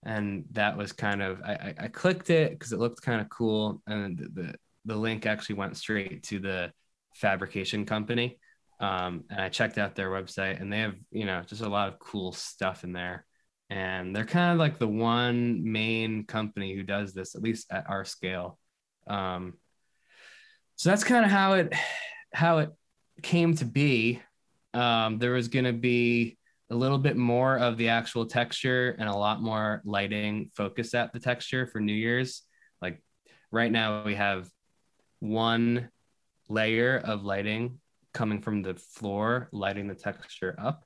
And 0.04 0.44
that 0.52 0.76
was 0.76 0.92
kind 0.92 1.22
of, 1.22 1.42
I, 1.42 1.74
I 1.78 1.88
clicked 1.88 2.30
it 2.30 2.52
because 2.52 2.72
it 2.72 2.78
looked 2.78 3.02
kind 3.02 3.20
of 3.20 3.28
cool. 3.28 3.82
And 3.86 4.18
the, 4.18 4.54
the, 4.84 4.96
link 4.96 5.26
actually 5.26 5.56
went 5.56 5.76
straight 5.76 6.22
to 6.24 6.38
the 6.40 6.72
fabrication 7.14 7.84
company. 7.84 8.38
Um, 8.80 9.24
and 9.30 9.40
I 9.40 9.50
checked 9.50 9.78
out 9.78 9.94
their 9.94 10.10
website 10.10 10.60
and 10.60 10.72
they 10.72 10.80
have, 10.80 10.94
you 11.10 11.26
know, 11.26 11.42
just 11.46 11.60
a 11.60 11.68
lot 11.68 11.88
of 11.88 11.98
cool 11.98 12.32
stuff 12.32 12.82
in 12.82 12.92
there 12.92 13.26
and 13.70 14.14
they're 14.14 14.24
kind 14.24 14.52
of 14.52 14.58
like 14.58 14.78
the 14.78 14.88
one 14.88 15.70
main 15.70 16.24
company 16.24 16.74
who 16.74 16.82
does 16.82 17.14
this 17.14 17.34
at 17.34 17.42
least 17.42 17.68
at 17.70 17.88
our 17.88 18.04
scale 18.04 18.58
um, 19.06 19.54
so 20.76 20.90
that's 20.90 21.04
kind 21.04 21.24
of 21.24 21.30
how 21.30 21.54
it 21.54 21.72
how 22.32 22.58
it 22.58 22.70
came 23.22 23.54
to 23.56 23.64
be 23.64 24.20
um, 24.74 25.18
there 25.18 25.32
was 25.32 25.48
going 25.48 25.64
to 25.64 25.72
be 25.72 26.38
a 26.70 26.74
little 26.74 26.98
bit 26.98 27.16
more 27.16 27.58
of 27.58 27.76
the 27.76 27.88
actual 27.88 28.26
texture 28.26 28.94
and 28.98 29.08
a 29.08 29.14
lot 29.14 29.42
more 29.42 29.82
lighting 29.84 30.50
focus 30.54 30.94
at 30.94 31.12
the 31.12 31.18
texture 31.18 31.66
for 31.66 31.80
new 31.80 31.92
year's. 31.92 32.42
Like 32.80 33.02
right 33.50 33.72
now 33.72 34.04
we 34.04 34.14
have 34.14 34.48
one 35.18 35.90
layer 36.48 36.98
of 36.98 37.24
lighting 37.24 37.80
coming 38.12 38.40
from 38.40 38.62
the 38.62 38.74
floor 38.74 39.48
lighting 39.52 39.88
the 39.88 39.94
texture 39.94 40.54
up. 40.58 40.84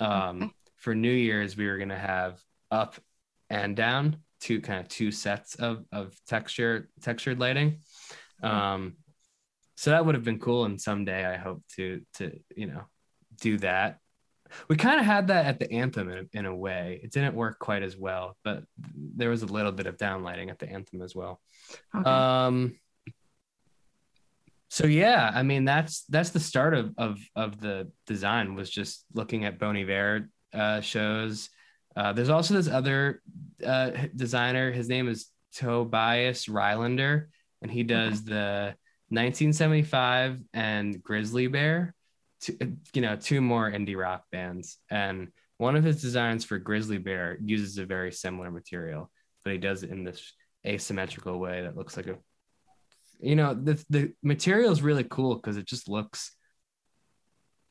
Um, 0.00 0.42
okay. 0.42 0.52
for 0.76 0.94
New 0.94 1.12
Year's, 1.12 1.56
we 1.56 1.66
were 1.66 1.76
going 1.76 1.90
to 1.90 1.96
have 1.96 2.40
up 2.70 2.96
and 3.50 3.76
down, 3.76 4.16
two 4.40 4.60
kind 4.60 4.80
of 4.80 4.88
two 4.88 5.12
sets 5.12 5.54
of, 5.54 5.84
of 5.92 6.14
texture, 6.26 6.88
textured 7.00 7.38
lighting. 7.38 7.78
Um, 8.42 8.96
so 9.82 9.90
that 9.90 10.06
would 10.06 10.14
have 10.14 10.22
been 10.22 10.38
cool. 10.38 10.64
And 10.64 10.80
someday 10.80 11.26
I 11.26 11.36
hope 11.36 11.64
to, 11.74 12.02
to, 12.14 12.38
you 12.54 12.68
know, 12.68 12.84
do 13.40 13.58
that. 13.58 13.98
We 14.68 14.76
kind 14.76 15.00
of 15.00 15.06
had 15.06 15.26
that 15.26 15.46
at 15.46 15.58
the 15.58 15.72
anthem 15.72 16.08
in, 16.08 16.28
in 16.32 16.46
a 16.46 16.54
way. 16.54 17.00
It 17.02 17.10
didn't 17.10 17.34
work 17.34 17.58
quite 17.58 17.82
as 17.82 17.96
well, 17.96 18.36
but 18.44 18.62
there 18.94 19.28
was 19.28 19.42
a 19.42 19.46
little 19.46 19.72
bit 19.72 19.88
of 19.88 19.96
downlighting 19.96 20.50
at 20.50 20.60
the 20.60 20.70
anthem 20.70 21.02
as 21.02 21.16
well. 21.16 21.40
Okay. 21.96 22.08
Um, 22.08 22.78
so 24.70 24.86
yeah, 24.86 25.32
I 25.34 25.42
mean 25.42 25.64
that's 25.64 26.04
that's 26.04 26.30
the 26.30 26.38
start 26.38 26.74
of 26.74 26.94
of 26.96 27.18
of 27.34 27.60
the 27.60 27.90
design 28.06 28.54
was 28.54 28.70
just 28.70 29.04
looking 29.12 29.44
at 29.46 29.58
Bon 29.58 29.76
Iver 29.76 30.28
uh, 30.54 30.80
shows. 30.80 31.50
Uh, 31.96 32.12
there's 32.12 32.30
also 32.30 32.54
this 32.54 32.68
other 32.68 33.20
uh, 33.66 33.90
designer. 34.14 34.70
His 34.70 34.88
name 34.88 35.08
is 35.08 35.26
Tobias 35.56 36.46
Rylander, 36.46 37.26
and 37.60 37.70
he 37.70 37.82
does 37.82 38.20
okay. 38.20 38.30
the 38.32 38.74
1975 39.12 40.42
and 40.54 41.02
Grizzly 41.02 41.46
Bear. 41.46 41.94
Two, 42.40 42.56
you 42.92 43.02
know, 43.02 43.16
two 43.16 43.40
more 43.40 43.70
indie 43.70 43.96
rock 43.96 44.24
bands, 44.32 44.78
and 44.90 45.28
one 45.58 45.76
of 45.76 45.84
his 45.84 46.02
designs 46.02 46.44
for 46.44 46.58
Grizzly 46.58 46.98
Bear 46.98 47.38
uses 47.40 47.78
a 47.78 47.86
very 47.86 48.10
similar 48.10 48.50
material, 48.50 49.10
but 49.44 49.52
he 49.52 49.58
does 49.58 49.84
it 49.84 49.90
in 49.90 50.02
this 50.02 50.32
asymmetrical 50.66 51.38
way 51.38 51.62
that 51.62 51.76
looks 51.76 51.96
like 51.96 52.06
a 52.06 52.16
you 53.20 53.36
know 53.36 53.54
the 53.54 53.84
the 53.90 54.12
material 54.22 54.72
is 54.72 54.82
really 54.82 55.04
cool 55.04 55.36
because 55.36 55.56
it 55.56 55.66
just 55.66 55.88
looks 55.88 56.32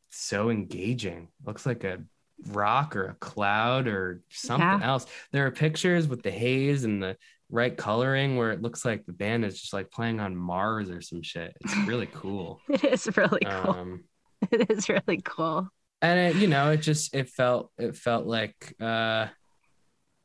so 0.10 0.50
engaging 0.50 1.30
looks 1.46 1.66
like 1.66 1.84
a 1.84 2.00
rock 2.48 2.96
or 2.96 3.06
a 3.06 3.14
cloud 3.16 3.88
or 3.88 4.22
something 4.30 4.66
yeah. 4.66 4.88
else. 4.88 5.06
There 5.32 5.46
are 5.46 5.52
pictures 5.52 6.08
with 6.08 6.24
the 6.24 6.32
haze 6.32 6.84
and 6.84 7.02
the 7.02 7.18
right 7.52 7.76
coloring 7.76 8.38
where 8.38 8.52
it 8.52 8.62
looks 8.62 8.86
like 8.86 9.06
the 9.06 9.14
band 9.14 9.46
is 9.46 9.60
just 9.60 9.74
like 9.74 9.92
playing 9.92 10.20
on 10.20 10.36
Mars 10.36 10.90
or 10.90 11.02
some 11.02 11.22
shit. 11.22 11.56
It's 11.62 11.76
really 11.86 12.08
cool. 12.14 12.62
it 12.70 12.84
is 12.84 13.16
really 13.18 13.42
cool. 13.46 13.72
Um, 13.72 14.04
it 14.52 14.72
is 14.72 14.90
really 14.90 15.22
cool. 15.24 15.68
And 16.02 16.20
it, 16.20 16.42
you 16.42 16.48
know, 16.48 16.72
it 16.72 16.78
just 16.78 17.14
it 17.14 17.30
felt 17.30 17.72
it 17.78 17.96
felt 17.96 18.26
like 18.26 18.74
uh, 18.82 19.28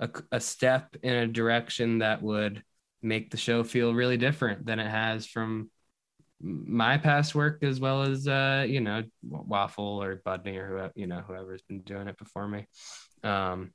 a 0.00 0.10
a 0.32 0.40
step 0.40 0.96
in 1.02 1.12
a 1.12 1.26
direction 1.26 1.98
that 1.98 2.22
would 2.22 2.62
make 3.02 3.30
the 3.30 3.36
show 3.36 3.62
feel 3.62 3.94
really 3.94 4.16
different 4.16 4.64
than 4.64 4.78
it 4.78 4.88
has 4.88 5.26
from 5.26 5.70
my 6.40 6.98
past 6.98 7.34
work 7.34 7.62
as 7.62 7.80
well 7.80 8.02
as 8.02 8.28
uh 8.28 8.64
you 8.68 8.80
know 8.80 9.02
Waful 9.26 10.02
or 10.02 10.20
budney 10.26 10.56
or 10.56 10.68
whoever 10.68 10.92
you 10.94 11.06
know 11.06 11.22
whoever's 11.26 11.62
been 11.62 11.80
doing 11.80 12.08
it 12.08 12.18
before 12.18 12.46
me 12.46 12.66
um 13.22 13.72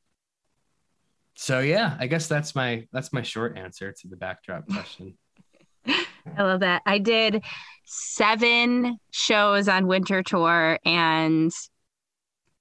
so 1.42 1.60
yeah 1.60 1.98
i 2.00 2.06
guess 2.06 2.28
that's 2.28 2.54
my 2.54 2.88
that's 2.94 3.12
my 3.12 3.24
short 3.24 3.58
answer 3.58 3.92
to 3.92 4.08
the 4.08 4.16
backdrop 4.16 4.64
question 4.68 5.18
i 5.88 6.44
love 6.44 6.60
that 6.60 6.84
i 6.86 6.98
did 7.00 7.44
seven 7.86 8.98
shows 9.10 9.68
on 9.68 9.88
winter 9.88 10.22
tour 10.22 10.78
and 10.86 11.52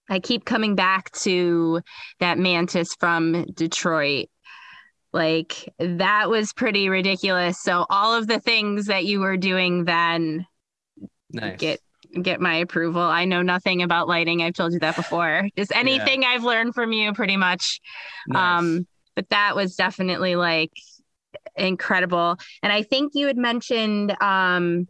i 0.09 0.19
keep 0.19 0.47
coming 0.47 0.75
back 0.75 1.11
to 1.13 1.81
that 2.21 2.39
mantis 2.39 2.95
from 2.99 3.45
detroit 3.53 4.29
like 5.13 5.73
that 5.79 6.31
was 6.31 6.53
pretty 6.53 6.89
ridiculous. 6.89 7.61
So 7.61 7.85
all 7.91 8.15
of 8.15 8.27
the 8.27 8.39
things 8.39 8.87
that 8.87 9.05
you 9.05 9.21
were 9.21 9.37
doing 9.37 9.85
then 9.85 10.47
nice. 11.33 11.59
get 11.59 11.81
get 12.23 12.41
my 12.41 12.57
approval. 12.57 13.03
I 13.03 13.25
know 13.25 13.43
nothing 13.43 13.83
about 13.83 14.09
lighting. 14.09 14.43
I've 14.43 14.55
told 14.55 14.73
you 14.73 14.81
that 14.81 14.97
before. 14.97 15.49
Just 15.57 15.75
anything 15.75 16.23
yeah. 16.23 16.31
I've 16.31 16.45
learned 16.45 16.75
from 16.75 16.93
you 16.93 17.13
pretty 17.13 17.37
much. 17.37 17.81
Nice. 18.27 18.61
Um 18.61 18.87
but 19.15 19.29
that 19.31 19.57
was 19.57 19.77
definitely 19.77 20.37
like 20.37 20.73
incredible. 21.57 22.37
And 22.63 22.73
I 22.73 22.83
think 22.83 23.13
you 23.15 23.27
had 23.27 23.37
mentioned 23.37 24.17
um 24.21 24.89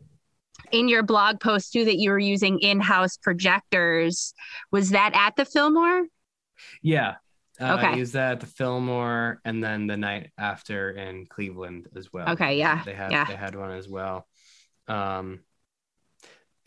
in 0.72 0.88
your 0.88 1.02
blog 1.02 1.40
post 1.40 1.72
too 1.72 1.84
that 1.84 1.96
you 1.96 2.10
were 2.10 2.18
using 2.18 2.58
in-house 2.60 3.16
projectors. 3.16 4.34
Was 4.70 4.90
that 4.90 5.12
at 5.14 5.36
the 5.36 5.44
Fillmore? 5.44 6.06
Yeah, 6.82 7.16
uh, 7.60 7.74
okay. 7.74 7.88
I 7.88 7.94
used 7.96 8.12
that 8.12 8.32
at 8.32 8.40
the 8.40 8.46
Fillmore 8.46 9.40
and 9.44 9.62
then 9.62 9.86
the 9.86 9.96
night 9.96 10.30
after 10.38 10.90
in 10.90 11.26
Cleveland 11.26 11.88
as 11.96 12.12
well. 12.12 12.30
Okay, 12.30 12.58
yeah. 12.58 12.82
They 12.84 12.94
had 12.94 13.10
yeah. 13.10 13.24
they 13.24 13.36
had 13.36 13.54
one 13.54 13.72
as 13.72 13.88
well. 13.88 14.26
Um 14.86 15.40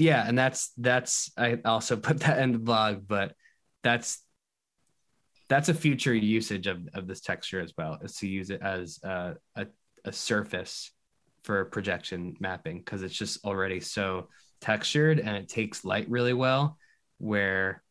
yeah, 0.04 0.28
and 0.28 0.38
that's 0.38 0.72
that's 0.78 1.32
I 1.38 1.60
also 1.64 1.96
put 2.10 2.20
that 2.22 2.40
in 2.40 2.52
the 2.52 2.60
blog, 2.60 3.08
but 3.08 3.34
that's 3.84 4.22
that's 5.50 5.70
a 5.70 5.74
future 5.74 6.14
usage 6.14 6.68
of, 6.68 6.88
of 6.94 7.08
this 7.08 7.22
texture 7.22 7.62
as 7.62 7.74
well 7.78 8.00
is 8.02 8.16
to 8.16 8.28
use 8.28 8.50
it 8.50 8.62
as 8.62 9.00
a, 9.04 9.36
a, 9.56 9.68
a 10.06 10.12
surface 10.12 10.92
for 11.44 11.66
projection 11.66 12.36
mapping 12.40 12.80
because 12.80 13.04
it's 13.04 13.14
just 13.14 13.46
already 13.46 13.80
so 13.80 14.30
textured 14.62 15.20
and 15.20 15.36
it 15.36 15.50
takes 15.50 15.84
light 15.84 16.10
really 16.10 16.34
well 16.34 16.78
where 17.18 17.84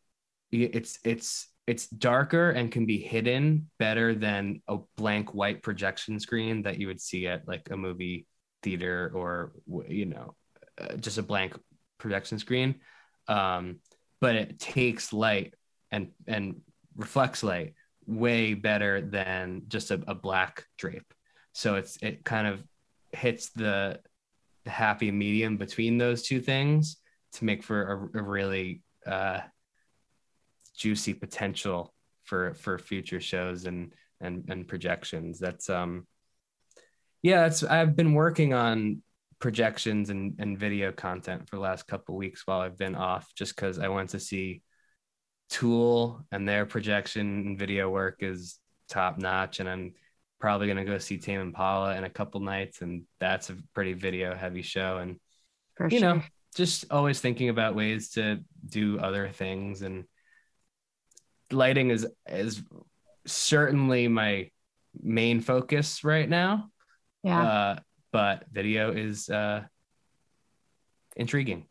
it's 0.51 0.99
it's 1.03 1.47
it's 1.67 1.87
darker 1.87 2.49
and 2.49 2.71
can 2.71 2.85
be 2.85 2.97
hidden 2.97 3.69
better 3.79 4.13
than 4.13 4.61
a 4.67 4.77
blank 4.97 5.33
white 5.33 5.61
projection 5.61 6.19
screen 6.19 6.63
that 6.63 6.79
you 6.79 6.87
would 6.87 6.99
see 6.99 7.27
at 7.27 7.47
like 7.47 7.69
a 7.71 7.77
movie 7.77 8.25
theater 8.63 9.11
or 9.15 9.53
you 9.87 10.05
know 10.05 10.35
uh, 10.81 10.95
just 10.95 11.17
a 11.19 11.23
blank 11.23 11.55
projection 11.97 12.39
screen 12.39 12.75
um, 13.27 13.79
but 14.19 14.35
it 14.35 14.59
takes 14.59 15.13
light 15.13 15.53
and 15.91 16.09
and 16.27 16.61
reflects 16.95 17.43
light 17.43 17.73
way 18.05 18.53
better 18.53 19.01
than 19.01 19.63
just 19.67 19.91
a, 19.91 20.01
a 20.07 20.15
black 20.15 20.65
drape 20.77 21.13
so 21.53 21.75
it's 21.75 21.97
it 22.01 22.25
kind 22.25 22.47
of 22.47 22.63
hits 23.13 23.49
the, 23.51 23.99
the 24.65 24.69
happy 24.69 25.11
medium 25.11 25.57
between 25.57 25.97
those 25.97 26.23
two 26.23 26.41
things 26.41 26.97
to 27.33 27.45
make 27.45 27.63
for 27.63 28.09
a, 28.13 28.19
a 28.19 28.23
really 28.23 28.81
uh, 29.05 29.39
juicy 30.75 31.13
potential 31.13 31.93
for 32.23 32.53
for 32.55 32.79
future 32.79 33.21
shows 33.21 33.65
and 33.65 33.93
and 34.19 34.45
and 34.49 34.67
projections. 34.67 35.39
That's 35.39 35.69
um 35.69 36.07
yeah, 37.21 37.41
that's 37.41 37.63
I've 37.63 37.95
been 37.95 38.13
working 38.13 38.53
on 38.53 39.01
projections 39.43 40.09
and, 40.09 40.35
and 40.39 40.57
video 40.57 40.89
content 40.93 41.49
for 41.49 41.57
the 41.57 41.61
last 41.61 41.85
couple 41.85 42.15
weeks 42.15 42.43
while 42.45 42.61
I've 42.61 42.77
been 42.77 42.95
off 42.95 43.27
just 43.35 43.53
because 43.53 43.77
I 43.77 43.89
went 43.89 44.11
to 44.11 44.19
see 44.19 44.61
Tool 45.49 46.25
and 46.31 46.47
their 46.47 46.65
projection 46.65 47.27
and 47.47 47.59
video 47.59 47.89
work 47.89 48.23
is 48.23 48.57
top 48.87 49.17
notch 49.17 49.59
and 49.59 49.67
I'm 49.67 49.95
probably 50.39 50.67
gonna 50.67 50.85
go 50.85 50.97
see 50.97 51.17
Tame 51.17 51.41
Impala 51.41 51.97
in 51.97 52.05
a 52.05 52.09
couple 52.09 52.39
nights 52.39 52.81
and 52.81 53.03
that's 53.19 53.49
a 53.49 53.57
pretty 53.75 53.91
video 53.91 54.33
heavy 54.33 54.61
show 54.61 54.99
and 54.99 55.19
for 55.75 55.89
you 55.89 55.99
sure. 55.99 56.15
know 56.15 56.21
just 56.55 56.85
always 56.89 57.19
thinking 57.19 57.49
about 57.49 57.75
ways 57.75 58.11
to 58.11 58.39
do 58.65 58.97
other 58.97 59.27
things 59.27 59.81
and 59.81 60.05
lighting 61.51 61.89
is 61.89 62.07
is 62.29 62.63
certainly 63.25 64.07
my 64.07 64.49
main 65.01 65.41
focus 65.41 66.05
right 66.05 66.29
now. 66.29 66.69
Yeah. 67.23 67.41
Uh, 67.41 67.79
but 68.13 68.45
video 68.49 68.93
is 68.93 69.29
uh, 69.29 69.63
intriguing. 71.17 71.65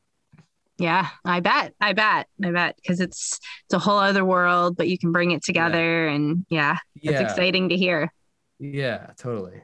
Yeah, 0.76 1.08
I 1.24 1.40
bet. 1.40 1.72
I 1.80 1.94
bet. 1.94 2.26
I 2.44 2.50
bet 2.50 2.76
because 2.76 3.00
it's 3.00 3.40
it's 3.64 3.74
a 3.74 3.78
whole 3.78 3.98
other 3.98 4.24
world, 4.24 4.76
but 4.76 4.88
you 4.88 4.98
can 4.98 5.12
bring 5.12 5.30
it 5.30 5.42
together, 5.42 6.06
yeah. 6.06 6.14
and 6.14 6.46
yeah, 6.50 6.76
it's 6.96 7.12
yeah. 7.12 7.20
exciting 7.22 7.70
to 7.70 7.76
hear. 7.76 8.12
Yeah, 8.58 9.06
totally. 9.16 9.62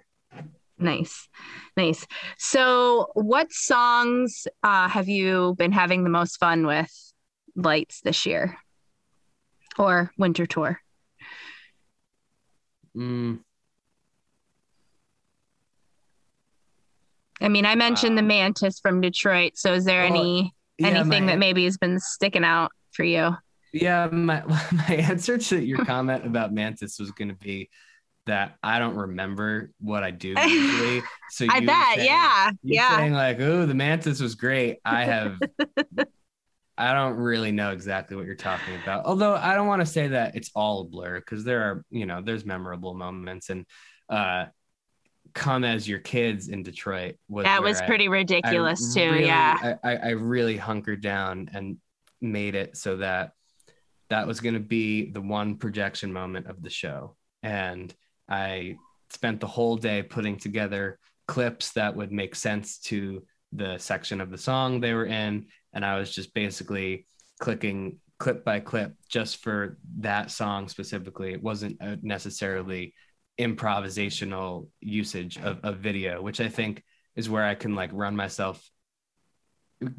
Nice, 0.79 1.29
nice. 1.77 2.07
So, 2.39 3.09
what 3.15 3.53
songs 3.53 4.47
uh, 4.63 4.89
have 4.89 5.09
you 5.09 5.55
been 5.59 5.73
having 5.73 6.05
the 6.05 6.11
most 6.11 6.39
fun 6.39 6.67
with 6.67 6.91
lights 7.57 8.01
this 8.01 8.25
year? 8.25 8.57
or 9.79 10.13
winter 10.19 10.45
tour? 10.45 10.81
Mm. 12.97 13.41
I 17.41 17.49
mean, 17.49 17.67
I 17.67 17.75
mentioned 17.75 18.17
wow. 18.17 18.23
the 18.23 18.27
mantis 18.27 18.81
from 18.81 19.01
Detroit. 19.01 19.53
So 19.57 19.75
is 19.75 19.85
there 19.85 20.03
well, 20.03 20.21
any 20.21 20.55
yeah, 20.79 20.89
anything 20.89 21.27
my, 21.27 21.33
that 21.33 21.39
maybe 21.39 21.65
has 21.65 21.77
been 21.77 22.01
sticking 22.01 22.45
out 22.45 22.71
for 22.93 23.05
you? 23.05 23.37
Yeah, 23.73 24.07
my 24.07 24.43
my 24.73 24.95
answer 24.95 25.39
to 25.39 25.59
your 25.59 25.85
comment 25.85 26.27
about 26.27 26.53
mantis 26.53 26.99
was 26.99 27.11
going 27.11 27.29
to 27.29 27.35
be 27.35 27.69
that 28.27 28.57
I 28.63 28.79
don't 28.79 28.95
remember 28.95 29.71
what 29.81 30.05
I 30.05 30.11
do 30.11 30.35
usually. 30.47 31.03
So 31.31 31.47
I 31.51 31.61
bet, 31.61 31.97
saying, 31.97 32.07
yeah, 32.07 32.51
yeah. 32.63 32.97
Saying 32.97 33.13
like, 33.13 33.39
"Oh, 33.39 33.67
the 33.67 33.75
mantis 33.75 34.19
was 34.19 34.35
great." 34.35 34.79
I 34.83 35.05
have 35.05 35.39
I 36.79 36.95
don't 36.95 37.17
really 37.17 37.53
know 37.53 37.73
exactly 37.73 38.17
what 38.17 38.25
you're 38.25 38.35
talking 38.35 38.75
about. 38.83 39.05
Although 39.05 39.35
I 39.35 39.55
don't 39.55 39.67
want 39.67 39.83
to 39.83 39.87
say 39.87 40.09
that 40.09 40.37
it's 40.37 40.51
all 40.55 40.81
a 40.81 40.85
blur 40.85 41.19
because 41.19 41.45
there 41.45 41.61
are, 41.65 41.85
you 41.91 42.07
know, 42.07 42.23
there's 42.23 42.47
memorable 42.47 42.95
moments 42.95 43.51
and 43.51 43.67
uh 44.09 44.47
come 45.39 45.65
as 45.65 45.89
your 45.89 46.01
kids 46.01 46.49
in 46.49 46.63
Detroit 46.63 47.15
was 47.29 47.45
that 47.45 47.63
was 47.63 47.81
pretty 47.83 48.09
I, 48.09 48.11
ridiculous 48.11 48.97
I 48.97 49.01
too. 49.01 49.11
Really, 49.13 49.27
yeah. 49.27 49.77
I, 49.85 49.97
I 49.97 50.11
really 50.11 50.57
hunkered 50.57 51.01
down 51.01 51.49
and 51.55 51.77
made 52.21 52.55
it 52.55 52.77
so 52.77 52.97
that 52.97 53.33
that 54.11 54.27
was 54.27 54.41
going 54.41 54.55
to 54.55 54.61
be 54.61 55.11
the 55.11 55.21
one 55.21 55.57
projection 55.57 56.13
moment 56.13 56.47
of 56.47 56.63
the 56.63 56.71
show. 56.71 57.17
And 57.43 57.95
I 58.29 58.77
spent 59.11 59.41
the 59.41 59.47
whole 59.47 59.77
day 59.77 60.03
putting 60.03 60.37
together 60.37 60.99
clips 61.27 61.73
that 61.73 61.95
would 61.95 62.11
make 62.11 62.35
sense 62.35 62.79
to 62.79 63.23
the 63.53 63.79
section 63.79 64.21
of 64.21 64.31
the 64.31 64.39
song 64.39 64.81
they 64.81 64.93
were 64.93 65.07
in 65.07 65.47
and 65.73 65.85
I 65.85 65.99
was 65.99 66.15
just 66.15 66.35
basically 66.35 67.07
clicking 67.41 67.99
clip 68.19 68.45
by 68.45 68.61
clip 68.61 68.95
just 69.09 69.39
for 69.39 69.79
that 70.01 70.31
song 70.31 70.69
specifically. 70.69 71.33
It 71.33 71.43
wasn't 71.43 71.77
uh, 71.81 71.97
necessarily 72.03 72.95
improvisational 73.39 74.69
usage 74.81 75.39
of, 75.39 75.61
of 75.65 75.79
video, 75.79 76.21
which 76.23 76.41
I 76.41 76.49
think 76.49 76.83
is 77.17 77.31
where 77.31 77.45
I 77.45 77.55
can 77.55 77.75
like 77.75 77.91
run 77.93 78.17
myself 78.17 78.69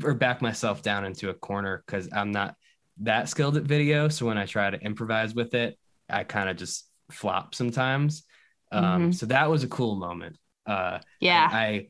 or 0.03 0.13
back 0.13 0.41
myself 0.41 0.81
down 0.81 1.05
into 1.05 1.29
a 1.29 1.33
corner 1.33 1.83
because 1.85 2.09
I'm 2.11 2.31
not 2.31 2.55
that 3.01 3.29
skilled 3.29 3.57
at 3.57 3.63
video. 3.63 4.09
So 4.09 4.25
when 4.25 4.37
I 4.37 4.45
try 4.45 4.69
to 4.69 4.79
improvise 4.79 5.33
with 5.33 5.53
it, 5.53 5.77
I 6.09 6.23
kind 6.23 6.49
of 6.49 6.57
just 6.57 6.89
flop 7.11 7.55
sometimes. 7.55 8.23
Um, 8.71 8.83
mm-hmm. 8.83 9.11
So 9.11 9.25
that 9.27 9.49
was 9.49 9.63
a 9.63 9.67
cool 9.67 9.95
moment. 9.95 10.37
Uh, 10.65 10.99
yeah. 11.19 11.47
I, 11.51 11.87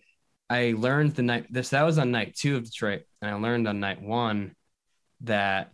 I 0.50 0.74
learned 0.78 1.16
the 1.16 1.24
night 1.24 1.48
this 1.50 1.70
that 1.70 1.84
was 1.84 1.98
on 1.98 2.12
night 2.12 2.36
two 2.36 2.58
of 2.58 2.66
Detroit, 2.66 3.04
and 3.22 3.30
I 3.30 3.36
learned 3.36 3.68
on 3.68 3.80
night 3.80 4.02
one 4.02 4.56
that 5.22 5.74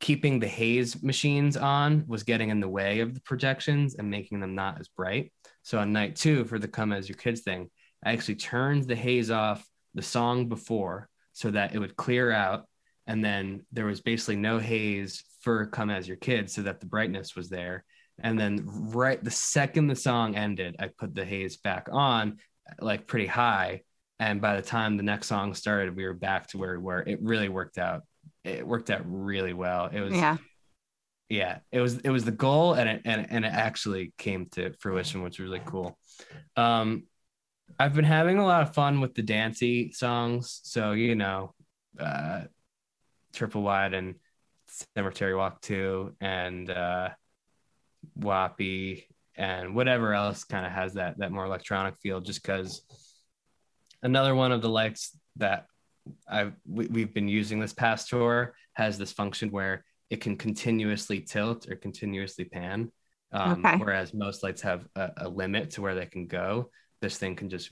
keeping 0.00 0.40
the 0.40 0.48
haze 0.48 1.02
machines 1.02 1.56
on 1.56 2.04
was 2.06 2.22
getting 2.22 2.48
in 2.48 2.60
the 2.60 2.68
way 2.68 3.00
of 3.00 3.14
the 3.14 3.20
projections 3.20 3.94
and 3.94 4.10
making 4.10 4.40
them 4.40 4.54
not 4.54 4.80
as 4.80 4.88
bright. 4.88 5.32
So 5.62 5.78
on 5.78 5.92
night 5.92 6.16
two 6.16 6.44
for 6.46 6.58
the 6.58 6.68
come 6.68 6.92
as 6.92 7.08
your 7.08 7.18
kids 7.18 7.42
thing, 7.42 7.70
I 8.04 8.12
actually 8.12 8.36
turned 8.36 8.84
the 8.84 8.96
haze 8.96 9.30
off 9.30 9.64
the 9.94 10.02
song 10.02 10.48
before 10.48 11.08
so 11.34 11.50
that 11.50 11.74
it 11.74 11.78
would 11.78 11.96
clear 11.96 12.32
out. 12.32 12.66
And 13.06 13.22
then 13.24 13.66
there 13.72 13.86
was 13.86 14.00
basically 14.00 14.36
no 14.36 14.58
haze 14.58 15.22
for 15.42 15.66
come 15.66 15.90
as 15.90 16.08
your 16.08 16.16
kids 16.16 16.54
so 16.54 16.62
that 16.62 16.80
the 16.80 16.86
brightness 16.86 17.36
was 17.36 17.50
there. 17.50 17.84
And 18.18 18.38
then 18.38 18.62
right 18.64 19.22
the 19.22 19.30
second 19.30 19.88
the 19.88 19.96
song 19.96 20.34
ended, 20.34 20.76
I 20.78 20.88
put 20.88 21.14
the 21.14 21.24
haze 21.24 21.56
back 21.58 21.88
on 21.92 22.38
like 22.80 23.06
pretty 23.06 23.26
high. 23.26 23.82
And 24.18 24.40
by 24.40 24.56
the 24.56 24.62
time 24.62 24.96
the 24.96 25.02
next 25.02 25.28
song 25.28 25.54
started, 25.54 25.96
we 25.96 26.04
were 26.04 26.14
back 26.14 26.48
to 26.48 26.58
where 26.58 26.78
we 26.78 26.84
were. 26.84 27.00
It 27.00 27.22
really 27.22 27.48
worked 27.48 27.78
out. 27.78 28.02
It 28.44 28.66
worked 28.66 28.90
out 28.90 29.02
really 29.04 29.52
well. 29.52 29.86
It 29.92 30.00
was 30.00 30.14
yeah. 30.14 30.36
Yeah, 31.28 31.58
it 31.70 31.80
was 31.80 31.98
it 31.98 32.10
was 32.10 32.24
the 32.24 32.32
goal 32.32 32.74
and 32.74 32.88
it 32.88 33.02
and, 33.04 33.26
and 33.30 33.44
it 33.44 33.52
actually 33.52 34.12
came 34.18 34.46
to 34.52 34.72
fruition, 34.80 35.22
which 35.22 35.38
was 35.38 35.46
really 35.48 35.62
cool. 35.64 35.98
Um 36.56 37.04
I've 37.78 37.94
been 37.94 38.04
having 38.04 38.38
a 38.38 38.44
lot 38.44 38.62
of 38.62 38.74
fun 38.74 39.00
with 39.00 39.14
the 39.14 39.22
dancey 39.22 39.92
songs. 39.92 40.60
So, 40.64 40.92
you 40.92 41.14
know, 41.14 41.54
uh 41.98 42.42
Triple 43.32 43.62
Wide 43.62 43.94
and 43.94 44.16
Cemetery 44.96 45.36
Walk 45.36 45.60
2 45.60 46.16
and 46.20 46.68
uh 46.68 47.10
Wappy 48.18 49.04
and 49.36 49.74
whatever 49.74 50.14
else 50.14 50.44
kind 50.44 50.66
of 50.66 50.72
has 50.72 50.94
that 50.94 51.18
that 51.18 51.30
more 51.30 51.44
electronic 51.44 51.94
feel 52.02 52.20
just 52.20 52.42
because 52.42 52.82
another 54.02 54.34
one 54.34 54.50
of 54.50 54.62
the 54.62 54.68
likes 54.68 55.16
that 55.36 55.66
I've 56.28 56.54
we, 56.68 56.86
we've 56.86 57.14
been 57.14 57.28
using 57.28 57.60
this 57.60 57.72
past 57.72 58.08
tour 58.08 58.54
has 58.74 58.98
this 58.98 59.12
function 59.12 59.50
where 59.50 59.84
it 60.08 60.20
can 60.20 60.36
continuously 60.36 61.20
tilt 61.20 61.68
or 61.68 61.76
continuously 61.76 62.44
pan 62.44 62.90
um, 63.32 63.64
okay. 63.64 63.76
whereas 63.76 64.12
most 64.12 64.42
lights 64.42 64.62
have 64.62 64.86
a, 64.96 65.10
a, 65.18 65.28
limit 65.28 65.70
to 65.72 65.82
where 65.82 65.94
they 65.94 66.06
can 66.06 66.26
go 66.26 66.70
this 67.00 67.16
thing 67.16 67.36
can 67.36 67.48
just 67.48 67.70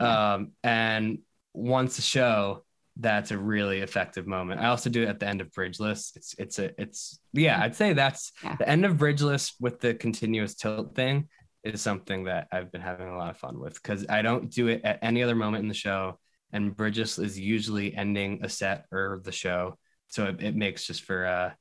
um, 0.00 0.52
and 0.62 1.18
once 1.52 1.98
a 1.98 2.02
show 2.02 2.64
that's 2.96 3.32
a 3.32 3.38
really 3.38 3.80
effective 3.80 4.26
moment. 4.26 4.60
I 4.60 4.66
also 4.66 4.88
do 4.88 5.02
it 5.02 5.08
at 5.08 5.18
the 5.18 5.26
end 5.26 5.40
of 5.40 5.50
Bridgeless. 5.50 6.12
It's 6.16 6.34
it's 6.38 6.58
a 6.58 6.80
it's 6.80 7.18
yeah, 7.32 7.60
I'd 7.60 7.74
say 7.74 7.92
that's 7.92 8.32
yeah. 8.42 8.56
the 8.56 8.68
end 8.68 8.84
of 8.84 8.98
Bridgeless 8.98 9.54
with 9.60 9.80
the 9.80 9.94
continuous 9.94 10.54
tilt 10.54 10.94
thing 10.94 11.28
is 11.64 11.80
something 11.80 12.24
that 12.24 12.48
I've 12.52 12.70
been 12.70 12.80
having 12.80 13.08
a 13.08 13.16
lot 13.16 13.30
of 13.30 13.38
fun 13.38 13.58
with 13.58 13.74
because 13.74 14.06
I 14.08 14.22
don't 14.22 14.50
do 14.50 14.68
it 14.68 14.82
at 14.84 14.98
any 15.02 15.22
other 15.22 15.34
moment 15.34 15.62
in 15.62 15.68
the 15.68 15.74
show. 15.74 16.18
And 16.52 16.76
Bridges 16.76 17.18
is 17.18 17.38
usually 17.38 17.94
ending 17.94 18.44
a 18.44 18.48
set 18.48 18.86
or 18.92 19.20
the 19.24 19.32
show. 19.32 19.78
So 20.08 20.26
it, 20.26 20.42
it 20.42 20.56
makes 20.56 20.86
just 20.86 21.02
for 21.02 21.26
uh 21.26 21.52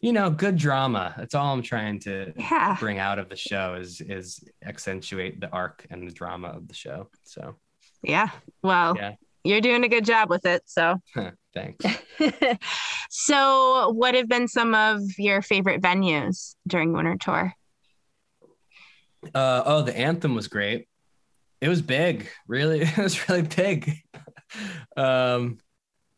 you 0.00 0.12
know, 0.12 0.28
good 0.28 0.56
drama. 0.56 1.14
That's 1.16 1.34
all 1.34 1.54
I'm 1.54 1.62
trying 1.62 1.98
to 2.00 2.34
yeah. 2.36 2.76
bring 2.78 2.98
out 2.98 3.18
of 3.18 3.30
the 3.30 3.36
show 3.36 3.74
is 3.74 4.00
is 4.00 4.44
accentuate 4.64 5.40
the 5.40 5.50
arc 5.50 5.86
and 5.90 6.06
the 6.06 6.12
drama 6.12 6.48
of 6.48 6.68
the 6.68 6.74
show. 6.74 7.08
So 7.24 7.56
yeah. 8.02 8.30
Well, 8.62 8.96
yeah 8.96 9.14
you're 9.46 9.60
doing 9.60 9.84
a 9.84 9.88
good 9.88 10.06
job 10.06 10.30
with 10.30 10.46
it. 10.46 10.62
So 10.66 10.96
thanks. 11.54 11.84
So, 13.16 13.90
what 13.90 14.16
have 14.16 14.28
been 14.28 14.48
some 14.48 14.74
of 14.74 15.00
your 15.18 15.40
favorite 15.40 15.80
venues 15.80 16.56
during 16.66 16.92
Winter 16.92 17.16
Tour? 17.16 17.54
Uh, 19.34 19.62
oh, 19.64 19.82
the 19.82 19.96
anthem 19.96 20.34
was 20.34 20.48
great. 20.48 20.88
It 21.60 21.68
was 21.68 21.82
big, 21.82 22.28
really. 22.46 22.82
It 22.96 22.98
was 22.98 23.28
really 23.28 23.42
big. 23.42 23.92
um, 24.96 25.58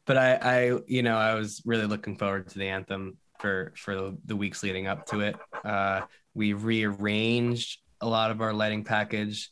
but 0.06 0.16
I, 0.16 0.34
I, 0.34 0.78
you 0.86 1.02
know, 1.02 1.16
I 1.16 1.34
was 1.34 1.62
really 1.64 1.86
looking 1.86 2.16
forward 2.16 2.48
to 2.48 2.58
the 2.58 2.68
anthem 2.68 3.18
for 3.40 3.72
for 3.76 4.14
the 4.24 4.36
weeks 4.36 4.62
leading 4.62 4.86
up 4.86 5.06
to 5.06 5.20
it. 5.20 5.36
Uh, 5.64 6.02
we 6.34 6.52
rearranged 6.52 7.80
a 8.00 8.08
lot 8.08 8.30
of 8.30 8.40
our 8.40 8.52
lighting 8.52 8.84
package 8.84 9.50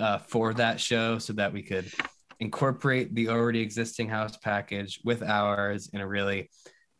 uh, 0.00 0.18
for 0.18 0.54
that 0.54 0.80
show 0.80 1.18
so 1.18 1.32
that 1.34 1.52
we 1.52 1.62
could 1.62 1.90
incorporate 2.40 3.14
the 3.14 3.28
already 3.28 3.60
existing 3.60 4.08
house 4.08 4.36
package 4.36 5.00
with 5.04 5.22
ours 5.22 5.90
in 5.92 6.00
a 6.00 6.06
really 6.06 6.50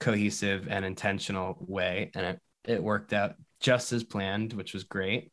cohesive 0.00 0.68
and 0.68 0.84
intentional 0.84 1.56
way, 1.60 2.10
and 2.14 2.26
it 2.26 2.40
it 2.64 2.82
worked 2.82 3.12
out 3.12 3.34
just 3.60 3.92
as 3.92 4.04
planned, 4.04 4.52
which 4.52 4.74
was 4.74 4.84
great. 4.84 5.32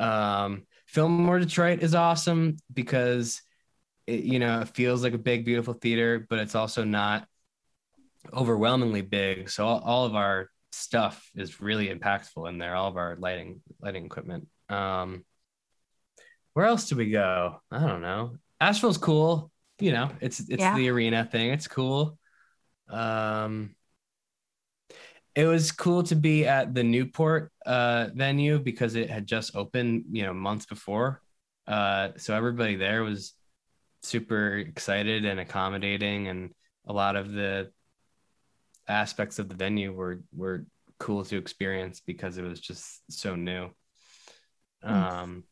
Um, 0.00 0.66
Fillmore 0.86 1.38
Detroit 1.38 1.82
is 1.82 1.94
awesome 1.94 2.56
because 2.72 3.42
it, 4.06 4.24
you 4.24 4.38
know 4.38 4.60
it 4.60 4.68
feels 4.68 5.02
like 5.02 5.14
a 5.14 5.18
big, 5.18 5.44
beautiful 5.44 5.74
theater, 5.74 6.26
but 6.28 6.38
it's 6.38 6.54
also 6.54 6.84
not 6.84 7.26
overwhelmingly 8.32 9.02
big. 9.02 9.50
So 9.50 9.66
all, 9.66 9.80
all 9.80 10.04
of 10.06 10.14
our 10.14 10.50
stuff 10.72 11.30
is 11.34 11.60
really 11.60 11.88
impactful 11.88 12.48
in 12.48 12.58
there. 12.58 12.74
All 12.74 12.88
of 12.88 12.96
our 12.96 13.16
lighting 13.16 13.60
lighting 13.80 14.04
equipment. 14.04 14.48
Um, 14.68 15.24
where 16.52 16.66
else 16.66 16.88
do 16.88 16.96
we 16.96 17.10
go? 17.10 17.60
I 17.70 17.80
don't 17.80 18.02
know. 18.02 18.36
Asheville's 18.60 18.98
cool. 18.98 19.50
You 19.78 19.92
know, 19.92 20.10
it's 20.20 20.40
it's 20.40 20.60
yeah. 20.60 20.76
the 20.76 20.88
arena 20.88 21.24
thing. 21.24 21.50
It's 21.50 21.68
cool. 21.68 22.18
Um, 22.88 23.74
it 25.34 25.46
was 25.46 25.72
cool 25.72 26.02
to 26.04 26.14
be 26.14 26.46
at 26.46 26.74
the 26.74 26.84
Newport 26.84 27.50
uh, 27.66 28.08
venue 28.14 28.58
because 28.58 28.94
it 28.94 29.10
had 29.10 29.26
just 29.26 29.56
opened, 29.56 30.04
you 30.12 30.22
know, 30.22 30.32
months 30.32 30.66
before. 30.66 31.20
Uh, 31.66 32.10
so 32.16 32.34
everybody 32.34 32.76
there 32.76 33.02
was 33.02 33.34
super 34.02 34.58
excited 34.58 35.24
and 35.24 35.40
accommodating, 35.40 36.28
and 36.28 36.52
a 36.86 36.92
lot 36.92 37.16
of 37.16 37.32
the 37.32 37.70
aspects 38.86 39.38
of 39.38 39.48
the 39.48 39.54
venue 39.54 39.92
were 39.92 40.20
were 40.32 40.66
cool 40.98 41.24
to 41.24 41.36
experience 41.36 42.00
because 42.00 42.38
it 42.38 42.42
was 42.42 42.60
just 42.60 43.02
so 43.10 43.34
new. 43.34 43.70
Um, 44.82 45.44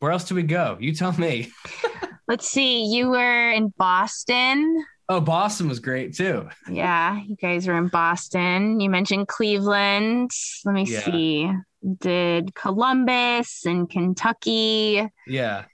where 0.00 0.10
else 0.10 0.24
do 0.24 0.34
we 0.34 0.42
go? 0.42 0.76
You 0.80 0.94
tell 0.94 1.12
me. 1.12 1.52
Let's 2.28 2.48
see. 2.48 2.86
You 2.86 3.10
were 3.10 3.52
in 3.52 3.72
Boston. 3.76 4.84
Oh, 5.08 5.20
Boston 5.20 5.68
was 5.68 5.80
great 5.80 6.14
too. 6.14 6.48
Yeah, 6.70 7.20
you 7.20 7.36
guys 7.36 7.66
were 7.66 7.76
in 7.76 7.88
Boston. 7.88 8.80
You 8.80 8.88
mentioned 8.88 9.28
Cleveland. 9.28 10.30
Let 10.64 10.74
me 10.74 10.84
yeah. 10.84 11.00
see. 11.00 11.52
Did 11.98 12.54
Columbus 12.54 13.66
and 13.66 13.88
Kentucky. 13.88 15.06
Yeah. 15.26 15.64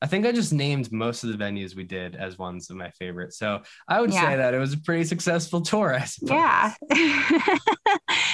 I 0.00 0.06
think 0.06 0.26
I 0.26 0.32
just 0.32 0.52
named 0.52 0.92
most 0.92 1.24
of 1.24 1.30
the 1.30 1.42
venues 1.42 1.74
we 1.74 1.84
did 1.84 2.14
as 2.14 2.38
ones 2.38 2.68
of 2.68 2.76
my 2.76 2.90
favorites. 2.90 3.38
So 3.38 3.62
I 3.88 4.00
would 4.00 4.12
yeah. 4.12 4.20
say 4.20 4.36
that 4.36 4.52
it 4.52 4.58
was 4.58 4.74
a 4.74 4.78
pretty 4.78 5.04
successful 5.04 5.62
tour, 5.62 5.94
I 5.94 6.04
suppose. 6.04 6.30
Yeah. 6.30 6.74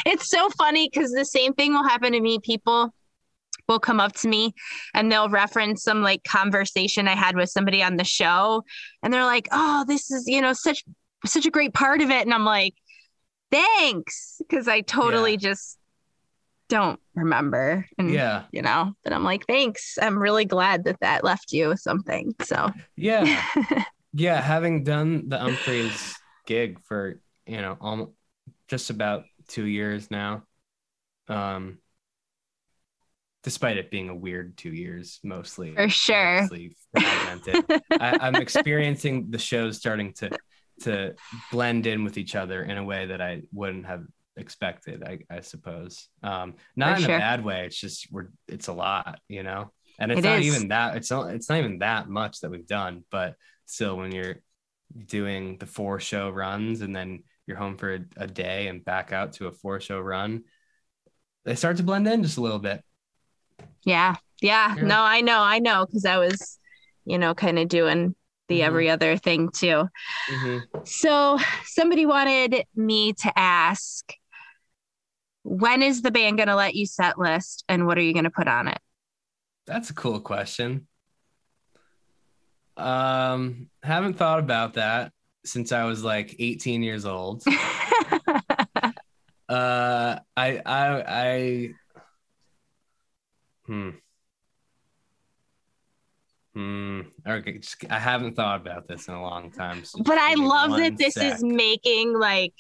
it's 0.05 0.29
so 0.29 0.49
funny 0.51 0.89
because 0.93 1.13
the 1.13 1.25
same 1.25 1.55
thing 1.55 1.73
will 1.73 1.85
happen 1.85 2.13
to 2.13 2.21
me. 2.21 2.41
People 2.41 2.93
will 3.71 3.81
come 3.81 4.01
up 4.01 4.13
to 4.13 4.29
me 4.29 4.53
and 4.93 5.11
they'll 5.11 5.31
reference 5.31 5.83
some 5.83 6.03
like 6.03 6.23
conversation 6.25 7.09
I 7.09 7.15
had 7.15 7.37
with 7.37 7.49
somebody 7.49 7.83
on 7.83 7.97
the 7.97 8.05
show. 8.05 8.65
And 9.03 9.15
they're 9.15 9.25
like, 9.25 9.49
oh, 9.53 9.85
this 9.87 10.11
is, 10.11 10.27
you 10.27 10.43
know, 10.43 10.53
such 10.53 10.85
such 11.25 11.47
a 11.47 11.51
great 11.51 11.73
part 11.73 12.03
of 12.03 12.11
it. 12.11 12.23
And 12.23 12.35
I'm 12.35 12.45
like, 12.45 12.75
thanks. 13.51 14.41
Cause 14.51 14.69
I 14.69 14.81
totally 14.83 15.33
yeah. 15.33 15.39
just 15.39 15.79
don't 16.69 17.01
remember. 17.15 17.87
And, 17.99 18.11
yeah. 18.11 18.45
You 18.53 18.63
know, 18.63 18.93
but 19.05 19.13
I'm 19.13 19.25
like, 19.25 19.47
thanks. 19.47 19.99
I'm 20.01 20.19
really 20.19 20.45
glad 20.45 20.85
that 20.85 21.01
that 21.01 21.25
left 21.25 21.53
you 21.53 21.69
with 21.69 21.81
something. 21.81 22.35
So, 22.43 22.71
yeah. 22.97 23.43
yeah. 24.13 24.41
Having 24.41 24.85
done 24.85 25.29
the 25.29 25.37
Umphrey's 25.37 26.17
gig 26.47 26.81
for, 26.85 27.21
you 27.47 27.61
know, 27.61 27.77
almost 27.81 28.13
just 28.69 28.91
about 28.91 29.25
two 29.49 29.65
years 29.65 30.11
now. 30.11 30.45
Um, 31.29 31.79
despite 33.43 33.79
it 33.79 33.91
being 33.91 34.09
a 34.09 34.15
weird 34.15 34.57
two 34.57 34.71
years 34.71 35.19
mostly 35.25 35.75
for 35.75 35.89
sure. 35.89 36.43
mostly 36.43 36.77
fragmented. 36.93 37.83
I, 37.91 38.29
am 38.29 38.35
experiencing 38.37 39.31
the 39.31 39.39
shows 39.39 39.79
starting 39.79 40.13
to 40.15 40.31
to 40.83 41.15
blend 41.53 41.87
in 41.87 42.05
with 42.05 42.17
each 42.17 42.35
other 42.35 42.63
in 42.63 42.79
a 42.79 42.85
way 42.85 43.07
that 43.07 43.21
i 43.21 43.43
wouldn't 43.53 43.87
have 43.87 44.05
expected 44.37 45.03
i, 45.05 45.19
I 45.31 45.41
suppose. 45.41 46.09
Um 46.23 46.55
not 46.77 46.97
For 46.97 47.01
in 47.01 47.07
sure. 47.07 47.17
a 47.17 47.19
bad 47.19 47.45
way 47.45 47.67
it's 47.67 47.79
just 47.79 48.11
we're 48.11 48.29
it's 48.49 48.69
a 48.69 48.73
lot 48.73 49.21
you 49.29 49.43
know? 49.43 49.73
And 49.99 50.11
it's 50.11 50.21
it 50.21 50.25
not 50.25 50.39
is. 50.41 50.47
even 50.47 50.69
that 50.69 50.97
it's 50.97 51.11
not 51.11 51.31
it's 51.35 51.49
not 51.49 51.59
even 51.59 51.81
that 51.81 52.09
much 52.09 52.41
that 52.41 52.51
we've 52.51 52.67
done 52.67 53.05
but 53.11 53.35
still 53.67 53.97
when 53.97 54.13
you're 54.13 54.37
doing 55.07 55.57
the 55.59 55.67
four 55.67 56.01
show 56.01 56.31
runs 56.31 56.81
and 56.81 56.95
then 56.97 57.23
you're 57.47 57.57
home 57.59 57.77
for 57.77 57.95
a, 57.95 58.01
a 58.17 58.27
day 58.27 58.69
and 58.69 58.85
back 58.85 59.13
out 59.13 59.35
to 59.35 59.47
a 59.47 59.53
four 59.53 59.81
show 59.81 60.01
run 60.01 60.45
they 61.45 61.55
start 61.55 61.77
to 61.77 61.83
blend 61.83 62.07
in 62.07 62.23
just 62.23 62.39
a 62.39 62.41
little 62.41 62.59
bit 62.59 62.83
yeah 63.85 64.17
yeah, 64.41 64.75
yeah. 64.77 64.83
no 64.83 65.01
i 65.01 65.21
know 65.21 65.41
i 65.41 65.59
know 65.59 65.87
because 65.87 66.05
i 66.05 66.19
was 66.19 66.59
you 67.05 67.19
know 67.19 67.35
kind 67.35 67.59
of 67.59 67.69
doing 67.69 68.15
the 68.51 68.57
mm-hmm. 68.57 68.67
every 68.67 68.91
other 68.91 69.17
thing 69.17 69.49
too. 69.49 69.89
Mm-hmm. 70.31 70.59
So 70.85 71.39
somebody 71.65 72.05
wanted 72.05 72.67
me 72.75 73.15
to 73.15 73.33
ask 73.39 74.13
when 75.43 75.83
is 75.83 76.03
the 76.03 76.11
band 76.11 76.37
going 76.37 76.49
to 76.49 76.55
let 76.57 76.75
you 76.75 76.85
set 76.85 77.19
list 77.19 77.65
and 77.69 77.87
what 77.87 77.97
are 77.97 78.03
you 78.03 78.13
going 78.13 78.25
to 78.25 78.31
put 78.31 78.47
on 78.47 78.69
it? 78.69 78.79
That's 79.67 79.89
a 79.89 79.95
cool 79.95 80.21
question. 80.21 80.87
Um, 82.77 83.69
haven't 83.83 84.15
thought 84.15 84.39
about 84.39 84.75
that 84.75 85.13
since 85.45 85.73
I 85.73 85.85
was 85.85 86.05
like 86.05 86.37
18 86.39 86.83
years 86.83 87.07
old. 87.07 87.43
uh, 87.47 87.53
I, 89.49 90.19
I, 90.37 90.61
I, 90.67 91.71
hmm. 93.71 93.91
Hmm. 96.55 97.01
Okay. 97.27 97.61
I 97.89 97.99
haven't 98.01 98.35
thought 98.35 98.61
about 98.61 98.89
this 98.89 99.07
in 99.07 99.15
a 99.15 99.23
long 99.23 99.53
time. 99.53 99.85
So 99.85 100.03
but 100.03 100.19
I 100.19 100.35
love 100.35 100.77
that 100.79 100.99
this 100.99 101.15
sec. 101.15 101.35
is 101.35 101.45
making 101.45 102.19
like 102.19 102.55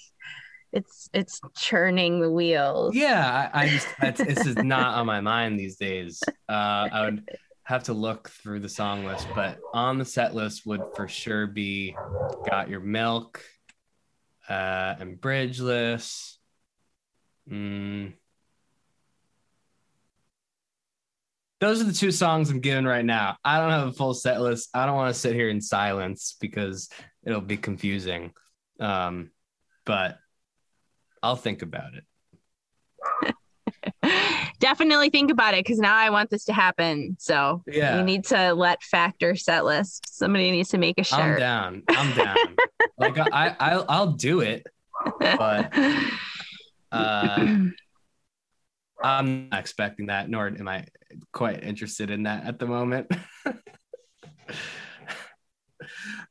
it's 0.72 1.10
it's 1.12 1.40
churning 1.56 2.20
the 2.20 2.30
wheels. 2.30 2.94
Yeah, 2.94 3.50
I, 3.52 3.64
I 3.64 3.68
just 3.68 3.88
this 4.18 4.46
is 4.46 4.56
not 4.56 4.94
on 4.94 5.06
my 5.06 5.20
mind 5.20 5.58
these 5.58 5.76
days. 5.76 6.22
Uh, 6.48 6.88
I 6.92 7.04
would 7.04 7.28
have 7.64 7.82
to 7.84 7.92
look 7.92 8.28
through 8.30 8.60
the 8.60 8.68
song 8.68 9.04
list, 9.04 9.26
but 9.34 9.58
on 9.74 9.98
the 9.98 10.04
set 10.04 10.34
list 10.34 10.66
would 10.66 10.82
for 10.94 11.08
sure 11.08 11.48
be 11.48 11.96
"Got 12.48 12.68
Your 12.68 12.80
Milk" 12.80 13.42
uh, 14.48 14.94
and 15.00 15.20
"Bridgeless." 15.20 16.36
Mm. 17.50 18.12
Those 21.60 21.80
are 21.82 21.84
the 21.84 21.92
two 21.92 22.10
songs 22.10 22.50
I'm 22.50 22.60
giving 22.60 22.86
right 22.86 23.04
now. 23.04 23.36
I 23.44 23.58
don't 23.58 23.70
have 23.70 23.88
a 23.88 23.92
full 23.92 24.14
set 24.14 24.40
list. 24.40 24.70
I 24.74 24.86
don't 24.86 24.96
want 24.96 25.14
to 25.14 25.20
sit 25.20 25.34
here 25.34 25.50
in 25.50 25.60
silence 25.60 26.36
because 26.40 26.88
it'll 27.22 27.42
be 27.42 27.58
confusing. 27.58 28.32
Um, 28.80 29.30
but 29.84 30.18
I'll 31.22 31.36
think 31.36 31.60
about 31.60 31.92
it. 31.94 33.34
Definitely 34.58 35.10
think 35.10 35.30
about 35.30 35.54
it 35.54 35.64
because 35.64 35.78
now 35.78 35.96
I 35.96 36.10
want 36.10 36.30
this 36.30 36.44
to 36.46 36.52
happen. 36.52 37.16
So 37.18 37.62
yeah, 37.66 37.98
you 37.98 38.04
need 38.04 38.24
to 38.26 38.52
let 38.54 38.82
factor 38.82 39.36
set 39.36 39.64
list. 39.64 40.16
Somebody 40.16 40.50
needs 40.50 40.70
to 40.70 40.78
make 40.78 40.98
a 40.98 41.04
shirt. 41.04 41.18
I'm 41.18 41.38
down. 41.38 41.82
I'm 41.88 42.16
down. 42.16 42.36
like 42.98 43.18
I, 43.18 43.56
I, 43.58 43.84
I'll 43.88 44.12
do 44.12 44.40
it, 44.40 44.66
but 45.18 45.72
uh, 46.92 47.56
I'm 49.02 49.48
not 49.48 49.60
expecting 49.60 50.06
that, 50.06 50.28
nor 50.28 50.46
am 50.46 50.68
I 50.68 50.86
quite 51.32 51.64
interested 51.64 52.10
in 52.10 52.24
that 52.24 52.44
at 52.44 52.58
the 52.58 52.66
moment. 52.66 53.10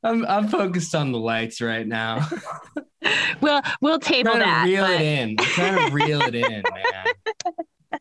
I'm 0.04 0.26
I'm 0.26 0.48
focused 0.48 0.96
on 0.96 1.12
the 1.12 1.20
lights 1.20 1.62
right 1.62 1.86
now. 1.88 2.28
we'll 3.42 3.62
we'll 3.82 4.00
table 4.00 4.32
I'm 4.32 4.40
that. 4.40 4.66
Reel 4.66 4.86
but... 4.86 4.92
it 4.92 5.02
in. 5.02 5.36
I'm 5.40 5.46
trying 5.46 5.88
to 5.88 5.94
reel 5.94 6.22
it 6.22 6.36
in, 6.36 6.64
man. 6.74 7.06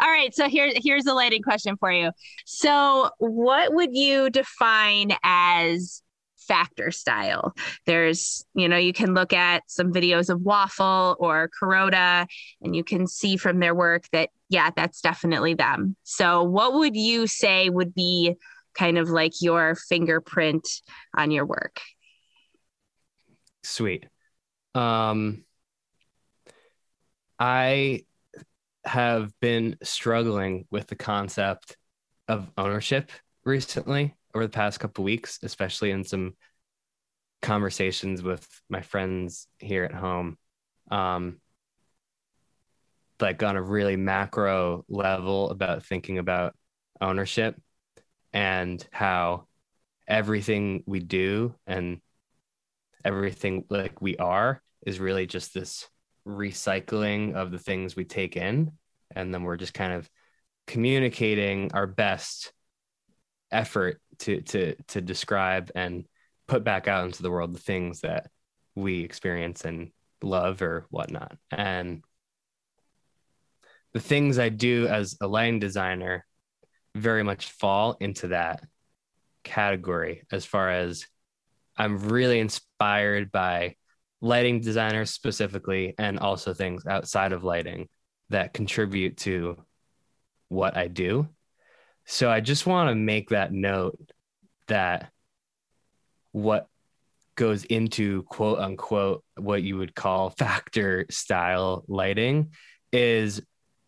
All 0.00 0.08
right, 0.08 0.34
so 0.34 0.48
here 0.48 0.72
here's 0.74 1.06
a 1.06 1.14
lighting 1.14 1.42
question 1.42 1.76
for 1.76 1.92
you. 1.92 2.10
So, 2.44 3.10
what 3.18 3.72
would 3.72 3.94
you 3.94 4.28
define 4.28 5.12
as 5.22 6.02
factor 6.50 6.90
style? 6.90 7.54
There's, 7.86 8.44
you 8.54 8.68
know, 8.68 8.76
you 8.76 8.92
can 8.92 9.14
look 9.14 9.32
at 9.32 9.62
some 9.68 9.92
videos 9.92 10.30
of 10.30 10.40
Waful 10.40 11.16
or 11.20 11.48
Kuroda, 11.48 12.26
and 12.60 12.74
you 12.74 12.82
can 12.82 13.06
see 13.06 13.36
from 13.36 13.60
their 13.60 13.74
work 13.74 14.04
that 14.12 14.30
yeah, 14.48 14.70
that's 14.74 15.00
definitely 15.00 15.54
them. 15.54 15.94
So, 16.02 16.42
what 16.42 16.74
would 16.74 16.96
you 16.96 17.28
say 17.28 17.70
would 17.70 17.94
be 17.94 18.34
kind 18.74 18.98
of 18.98 19.08
like 19.08 19.34
your 19.40 19.76
fingerprint 19.76 20.68
on 21.16 21.30
your 21.30 21.46
work? 21.46 21.80
sweet. 23.62 24.06
Um, 24.74 25.44
I 27.38 28.04
have 28.84 29.32
been 29.40 29.76
struggling 29.82 30.66
with 30.70 30.86
the 30.88 30.96
concept 30.96 31.76
of 32.28 32.50
ownership 32.56 33.10
recently 33.44 34.14
over 34.34 34.44
the 34.44 34.50
past 34.50 34.80
couple 34.80 35.04
weeks, 35.04 35.38
especially 35.42 35.90
in 35.90 36.04
some 36.04 36.34
conversations 37.42 38.22
with 38.22 38.46
my 38.68 38.80
friends 38.80 39.46
here 39.58 39.84
at 39.84 39.94
home. 39.94 40.36
Um, 40.90 41.40
like 43.20 43.42
on 43.42 43.56
a 43.56 43.62
really 43.62 43.96
macro 43.96 44.84
level 44.88 45.50
about 45.50 45.84
thinking 45.84 46.18
about 46.18 46.54
ownership 47.00 47.54
and 48.32 48.86
how 48.90 49.46
everything 50.08 50.82
we 50.86 51.00
do 51.00 51.54
and 51.66 52.00
everything 53.04 53.64
like 53.68 54.00
we 54.00 54.16
are 54.16 54.62
is 54.86 55.00
really 55.00 55.26
just 55.26 55.54
this 55.54 55.88
recycling 56.26 57.34
of 57.34 57.50
the 57.50 57.58
things 57.58 57.96
we 57.96 58.04
take 58.04 58.36
in 58.36 58.72
and 59.14 59.32
then 59.32 59.42
we're 59.42 59.56
just 59.56 59.74
kind 59.74 59.92
of 59.92 60.08
communicating 60.66 61.72
our 61.72 61.86
best 61.86 62.52
effort 63.50 64.00
to 64.20 64.40
to 64.42 64.74
to 64.88 65.00
describe 65.00 65.70
and 65.74 66.06
put 66.46 66.64
back 66.64 66.88
out 66.88 67.04
into 67.04 67.22
the 67.22 67.30
world 67.30 67.54
the 67.54 67.60
things 67.60 68.00
that 68.00 68.28
we 68.74 69.00
experience 69.00 69.64
and 69.64 69.90
love 70.22 70.62
or 70.62 70.86
whatnot 70.90 71.36
and 71.50 72.02
the 73.92 74.00
things 74.00 74.38
i 74.38 74.48
do 74.48 74.86
as 74.86 75.16
a 75.20 75.26
lighting 75.26 75.58
designer 75.58 76.26
very 76.94 77.22
much 77.22 77.50
fall 77.50 77.96
into 78.00 78.28
that 78.28 78.62
category 79.42 80.22
as 80.30 80.44
far 80.44 80.70
as 80.70 81.06
i'm 81.76 81.98
really 81.98 82.38
inspired 82.38 83.32
by 83.32 83.74
lighting 84.20 84.60
designers 84.60 85.10
specifically 85.10 85.94
and 85.98 86.18
also 86.18 86.52
things 86.52 86.84
outside 86.86 87.32
of 87.32 87.44
lighting 87.44 87.88
that 88.28 88.52
contribute 88.52 89.16
to 89.18 89.56
what 90.48 90.76
I 90.76 90.88
do. 90.88 91.28
So 92.10 92.28
I 92.28 92.40
just 92.40 92.66
want 92.66 92.88
to 92.88 92.96
make 92.96 93.28
that 93.28 93.52
note 93.52 94.10
that 94.66 95.12
what 96.32 96.66
goes 97.36 97.62
into 97.62 98.24
quote 98.24 98.58
unquote 98.58 99.22
what 99.36 99.62
you 99.62 99.76
would 99.78 99.94
call 99.94 100.30
factor 100.38 101.06
style 101.08 101.84
lighting 101.86 102.50
is 102.92 103.40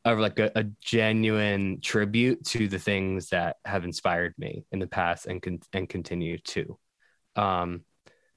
of 0.04 0.20
like 0.20 0.38
a, 0.38 0.52
a, 0.54 0.64
genuine 0.80 1.80
tribute 1.80 2.44
to 2.44 2.68
the 2.68 2.78
things 2.78 3.30
that 3.30 3.56
have 3.64 3.84
inspired 3.84 4.34
me 4.38 4.64
in 4.70 4.78
the 4.78 4.86
past 4.86 5.26
and 5.26 5.42
con- 5.42 5.58
and 5.72 5.88
continue 5.88 6.38
to. 6.38 6.78
Um, 7.34 7.82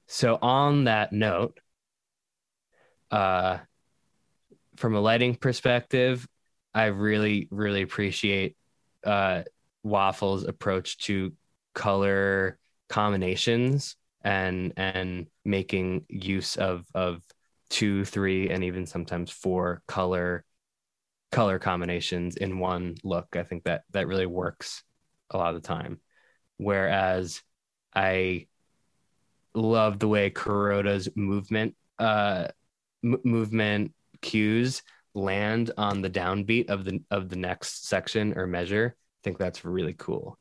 so 0.08 0.36
on 0.42 0.84
that 0.84 1.12
note, 1.12 1.60
uh, 3.12 3.58
from 4.74 4.96
a 4.96 5.00
lighting 5.00 5.36
perspective, 5.36 6.26
I 6.74 6.86
really, 6.86 7.46
really 7.52 7.82
appreciate 7.82 8.56
uh, 9.04 9.44
Waful's 9.86 10.44
approach 10.44 10.98
to 10.98 11.32
color 11.74 12.58
combinations 12.88 13.96
and 14.22 14.72
and 14.76 15.26
making 15.44 16.04
use 16.08 16.56
of 16.56 16.84
of 16.94 17.22
two, 17.70 18.04
three, 18.04 18.50
and 18.50 18.64
even 18.64 18.86
sometimes 18.86 19.30
four 19.30 19.82
color 19.86 20.44
color 21.30 21.58
combinations 21.58 22.36
in 22.36 22.58
one 22.58 22.96
look. 23.04 23.36
I 23.36 23.42
think 23.42 23.64
that 23.64 23.84
that 23.92 24.06
really 24.06 24.26
works 24.26 24.82
a 25.30 25.38
lot 25.38 25.54
of 25.54 25.62
the 25.62 25.66
time. 25.66 26.00
Whereas 26.56 27.42
I 27.94 28.46
love 29.54 29.98
the 29.98 30.08
way 30.08 30.30
Kuroda's 30.30 31.08
movement 31.14 31.76
uh, 31.98 32.48
m- 33.04 33.20
movement 33.24 33.94
cues 34.20 34.82
land 35.14 35.70
on 35.78 36.02
the 36.02 36.10
downbeat 36.10 36.68
of 36.68 36.84
the 36.84 37.02
of 37.10 37.28
the 37.28 37.36
next 37.36 37.86
section 37.86 38.36
or 38.36 38.46
measure. 38.46 38.96
Think 39.26 39.38
that's 39.38 39.64
really 39.64 39.94
cool. 39.94 40.38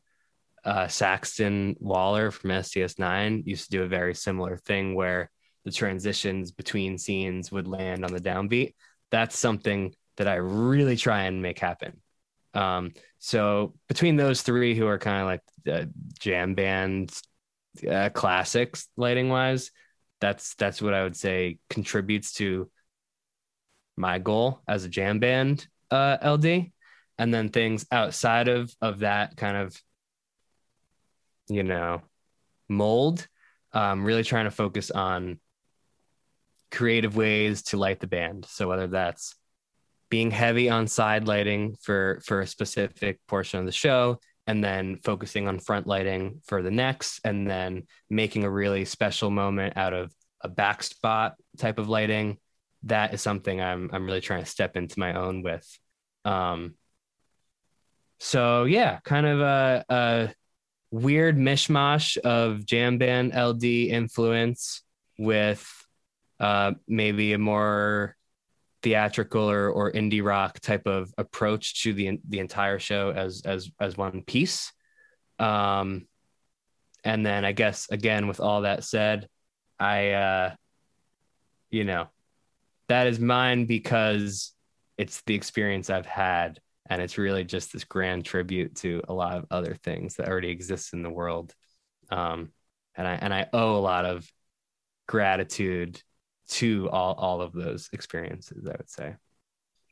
Uh, 0.64 0.88
Saxton 0.88 1.76
Waller 1.80 2.30
from 2.30 2.52
STS9 2.52 3.44
used 3.44 3.66
to 3.66 3.78
do 3.78 3.82
a 3.82 3.88
very 3.88 4.14
similar 4.14 4.58
thing 4.58 4.94
where 4.94 5.32
the 5.64 5.72
transitions 5.72 6.52
between 6.52 7.00
scenes 7.00 7.52
would 7.52 7.68
land 7.68 8.06
on 8.06 8.14
the 8.14 8.22
downbeat. 8.22 8.76
That's 9.10 9.40
something 9.40 9.96
that 10.18 10.28
I 10.28 10.36
really 10.36 10.98
try 10.98 11.24
and 11.24 11.42
make 11.42 11.58
happen. 11.58 12.00
Um, 12.54 12.94
so 13.18 13.74
between 13.88 14.18
those 14.18 14.44
three, 14.44 14.76
who 14.76 14.86
are 14.86 15.00
kind 15.00 15.20
of 15.20 15.26
like 15.26 15.42
the 15.64 15.92
jam 16.20 16.54
band 16.54 17.12
uh, 17.90 18.10
classics 18.14 18.88
lighting 18.98 19.30
wise, 19.30 19.72
that's 20.22 20.54
that's 20.54 20.80
what 20.80 20.94
I 20.94 21.02
would 21.02 21.16
say 21.16 21.58
contributes 21.72 22.34
to 22.34 22.70
my 23.98 24.20
goal 24.20 24.62
as 24.68 24.86
a 24.86 24.90
jam 24.90 25.18
band 25.18 25.68
uh, 25.90 26.18
LD, 26.24 26.72
and 27.18 27.34
then 27.34 27.50
things 27.50 27.86
outside 27.92 28.48
of 28.48 28.74
of 28.82 29.00
that 29.00 29.38
kind 29.38 29.58
of 29.58 29.82
you 31.48 31.64
know 31.64 32.02
mold. 32.70 33.28
Um, 33.74 34.06
really 34.06 34.24
trying 34.24 34.46
to 34.46 34.52
focus 34.52 34.90
on 34.90 35.40
creative 36.72 37.16
ways 37.16 37.64
to 37.64 37.78
light 37.78 38.00
the 38.00 38.08
band. 38.08 38.46
So 38.46 38.70
whether 38.70 38.88
that's 38.88 39.36
being 40.10 40.32
heavy 40.32 40.70
on 40.70 40.88
side 40.88 41.28
lighting 41.28 41.76
for 41.82 42.22
for 42.26 42.42
a 42.42 42.48
specific 42.48 43.20
portion 43.28 43.60
of 43.60 43.66
the 43.66 43.72
show 43.72 44.20
and 44.48 44.64
then 44.64 44.98
focusing 45.04 45.48
on 45.48 45.60
front 45.60 45.88
lighting 45.88 46.42
for 46.46 46.62
the 46.62 46.72
next 46.72 47.20
and 47.24 47.50
then 47.50 47.84
making 48.10 48.44
a 48.44 48.50
really 48.50 48.86
special 48.86 49.30
moment 49.30 49.76
out 49.78 49.94
of 49.94 50.14
a 50.42 50.48
back 50.48 50.84
spot 50.84 51.36
type 51.58 51.80
of 51.80 51.90
lighting 51.90 52.38
that 52.84 53.14
is 53.14 53.22
something 53.22 53.60
i'm 53.62 53.90
i'm 53.92 54.06
really 54.06 54.22
trying 54.22 54.44
to 54.44 54.50
step 54.50 54.78
into 54.78 55.00
my 55.00 55.14
own 55.16 55.42
with 55.42 55.68
um 56.24 56.76
so 58.20 58.64
yeah 58.64 59.00
kind 59.04 59.26
of 59.26 59.40
a, 59.42 59.86
a 59.90 60.34
weird 60.92 61.38
mishmash 61.38 62.18
of 62.18 62.66
jam 62.66 62.98
band 62.98 63.34
ld 63.34 63.64
influence 63.64 64.82
with 65.18 65.68
uh 66.40 66.72
maybe 66.88 67.34
a 67.34 67.38
more 67.38 68.16
theatrical 68.86 69.50
or, 69.50 69.68
or 69.72 69.92
indie 69.92 70.24
rock 70.24 70.60
type 70.60 70.86
of 70.86 71.12
approach 71.18 71.82
to 71.82 71.92
the 71.92 72.20
the 72.30 72.38
entire 72.38 72.78
show 72.78 73.10
as 73.10 73.42
as 73.44 73.72
as 73.80 73.98
one 73.98 74.22
piece. 74.22 74.72
Um, 75.40 76.08
and 77.04 77.26
then 77.26 77.46
I 77.46 77.52
guess 77.52 77.90
again 77.90 78.28
with 78.28 78.40
all 78.40 78.62
that 78.62 78.84
said, 78.84 79.28
I 79.80 80.12
uh, 80.12 80.56
you 81.72 81.84
know, 81.84 82.10
that 82.88 83.08
is 83.08 83.20
mine 83.20 83.66
because 83.66 84.54
it's 85.00 85.22
the 85.22 85.34
experience 85.34 85.90
I've 85.90 86.06
had 86.06 86.60
and 86.88 87.02
it's 87.02 87.18
really 87.18 87.44
just 87.44 87.74
this 87.74 87.84
grand 87.84 88.26
tribute 88.26 88.76
to 88.76 89.02
a 89.08 89.14
lot 89.14 89.38
of 89.38 89.46
other 89.50 89.76
things 89.76 90.16
that 90.16 90.28
already 90.28 90.50
exist 90.50 90.94
in 90.94 91.02
the 91.02 91.10
world. 91.10 91.54
Um, 92.10 92.52
and 92.96 93.08
I 93.08 93.14
and 93.16 93.34
I 93.34 93.48
owe 93.52 93.76
a 93.76 93.80
lot 93.80 94.06
of 94.06 94.30
gratitude 95.08 96.02
to 96.48 96.90
all 96.90 97.14
all 97.14 97.42
of 97.42 97.54
those 97.54 97.90
experiences. 97.92 98.68
I 98.68 98.76
would 98.78 98.90
say 98.90 99.16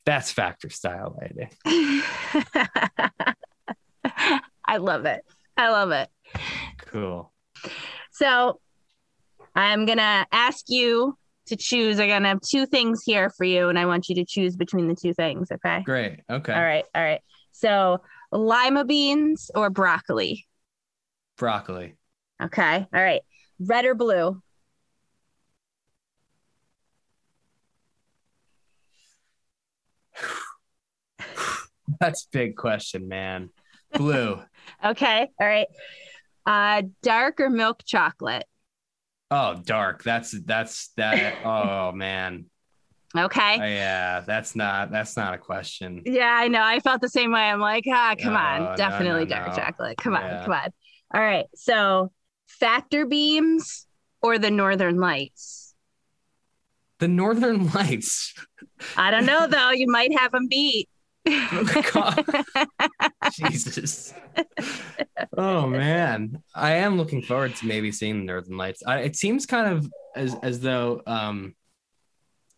that's 0.06 0.32
factor 0.32 0.70
style 0.70 1.18
lighting. 1.20 1.50
I 4.66 4.78
love 4.78 5.06
it. 5.06 5.24
I 5.58 5.70
love 5.70 5.92
it. 5.92 6.10
Cool. 6.78 7.32
So 8.12 8.60
I'm 9.56 9.86
gonna 9.86 10.28
ask 10.32 10.66
you 10.68 11.18
to 11.48 11.56
choose. 11.56 12.00
I'm 12.00 12.08
gonna 12.08 12.28
have 12.30 12.42
two 12.42 12.66
things 12.66 13.04
here 13.06 13.30
for 13.30 13.44
you, 13.44 13.70
and 13.70 13.78
I 13.78 13.86
want 13.86 14.10
you 14.10 14.16
to 14.16 14.26
choose 14.26 14.56
between 14.56 14.88
the 14.88 14.96
two 14.96 15.14
things. 15.14 15.52
Okay. 15.52 15.82
Great. 15.84 16.20
Okay. 16.30 16.54
All 16.54 16.62
right. 16.62 16.86
All 16.96 17.04
right. 17.04 17.22
So 17.52 18.02
lima 18.32 18.86
beans 18.86 19.52
or 19.56 19.70
broccoli? 19.70 20.46
Broccoli. 21.38 21.96
Okay. 22.42 22.88
All 22.94 23.02
right. 23.02 23.22
Red 23.60 23.86
or 23.86 23.96
blue? 23.96 24.42
That's 32.00 32.26
big 32.32 32.56
question, 32.56 33.08
man. 33.08 33.50
Blue. 33.96 34.42
okay. 34.86 35.28
All 35.40 35.48
right. 35.48 35.68
Uh 36.46 36.82
dark 37.02 37.40
or 37.40 37.50
milk 37.50 37.84
chocolate? 37.86 38.46
Oh, 39.34 39.60
dark. 39.66 40.04
That's 40.04 40.32
that's 40.46 40.90
that. 40.98 41.38
oh 41.46 41.92
man. 41.92 42.46
Okay. 43.16 43.60
Oh, 43.62 43.66
yeah, 43.66 44.22
that's 44.22 44.56
not 44.56 44.92
that's 44.92 45.18
not 45.18 45.34
a 45.34 45.38
question. 45.38 46.02
Yeah, 46.06 46.32
I 46.32 46.48
know. 46.48 46.62
I 46.62 46.80
felt 46.80 47.02
the 47.02 47.10
same 47.10 47.32
way. 47.32 47.42
I'm 47.42 47.60
like, 47.60 47.86
ah, 47.88 48.16
come 48.20 48.34
No, 48.34 48.40
on, 48.40 48.78
definitely 48.78 49.26
no, 49.26 49.30
dark 49.30 49.48
no. 49.50 49.56
chocolate. 49.56 49.98
Come 49.98 50.16
on, 50.16 50.44
come 50.44 50.54
on. 50.54 50.70
All 51.14 51.22
right. 51.22 51.46
So, 51.56 52.12
factor 52.48 53.06
beams 53.06 53.88
or 54.22 54.38
the 54.40 54.52
Northern 54.52 55.00
Lights? 55.00 55.74
The 57.00 57.08
Northern 57.08 57.72
Lights. 57.74 58.34
I 58.98 59.12
don't 59.12 59.26
know 59.26 59.48
though. 59.48 59.72
You 59.72 59.88
might 59.88 60.16
have 60.18 60.32
them 60.32 60.48
beat. 60.48 60.90
Oh, 61.28 61.82
God. 61.94 62.26
Jesus. 63.32 64.14
Oh 65.38 65.68
man, 65.68 66.44
I 66.54 66.74
am 66.74 66.98
looking 66.98 67.22
forward 67.22 67.56
to 67.56 67.66
maybe 67.66 67.92
seeing 67.92 68.20
the 68.20 68.26
Northern 68.26 68.58
Lights. 68.58 68.84
I, 68.86 69.00
it 69.00 69.16
seems 69.16 69.46
kind 69.46 69.74
of 69.74 69.92
as 70.16 70.36
as 70.44 70.60
though 70.60 71.02
um, 71.08 71.56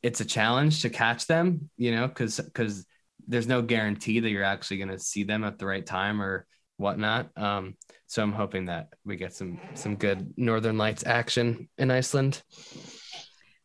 it's 0.01 0.21
a 0.21 0.25
challenge 0.25 0.81
to 0.81 0.89
catch 0.89 1.27
them, 1.27 1.69
you 1.77 1.91
know, 1.91 2.07
because 2.07 2.39
because 2.39 2.85
there's 3.27 3.47
no 3.47 3.61
guarantee 3.61 4.19
that 4.19 4.29
you're 4.29 4.43
actually 4.43 4.77
going 4.77 4.89
to 4.89 4.99
see 4.99 5.23
them 5.23 5.43
at 5.43 5.57
the 5.57 5.65
right 5.65 5.85
time 5.85 6.21
or 6.21 6.45
whatnot. 6.77 7.29
Um, 7.37 7.75
so 8.07 8.21
I'm 8.21 8.33
hoping 8.33 8.65
that 8.65 8.89
we 9.03 9.15
get 9.15 9.33
some 9.33 9.59
some 9.73 9.95
good 9.95 10.33
Northern 10.37 10.77
Lights 10.77 11.05
action 11.05 11.69
in 11.77 11.91
Iceland. 11.91 12.43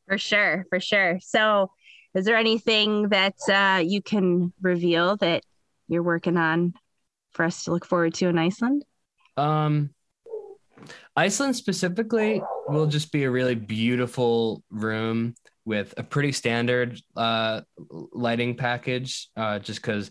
For 0.08 0.18
sure, 0.18 0.66
for 0.70 0.80
sure. 0.80 1.18
So, 1.20 1.70
is 2.14 2.24
there 2.24 2.36
anything 2.36 3.08
that 3.08 3.36
uh, 3.48 3.80
you 3.80 4.02
can 4.02 4.52
reveal 4.60 5.16
that 5.18 5.42
you're 5.88 6.02
working 6.02 6.36
on 6.36 6.74
for 7.32 7.44
us 7.44 7.64
to 7.64 7.72
look 7.72 7.86
forward 7.86 8.14
to 8.14 8.28
in 8.28 8.38
Iceland? 8.38 8.84
Um, 9.36 9.90
Iceland 11.14 11.56
specifically 11.56 12.42
will 12.68 12.86
just 12.86 13.12
be 13.12 13.24
a 13.24 13.30
really 13.30 13.54
beautiful 13.54 14.62
room 14.70 15.34
with 15.64 15.94
a 15.96 16.02
pretty 16.02 16.32
standard 16.32 17.00
uh, 17.16 17.60
lighting 18.12 18.56
package, 18.56 19.28
uh, 19.36 19.58
just 19.58 19.80
because 19.80 20.10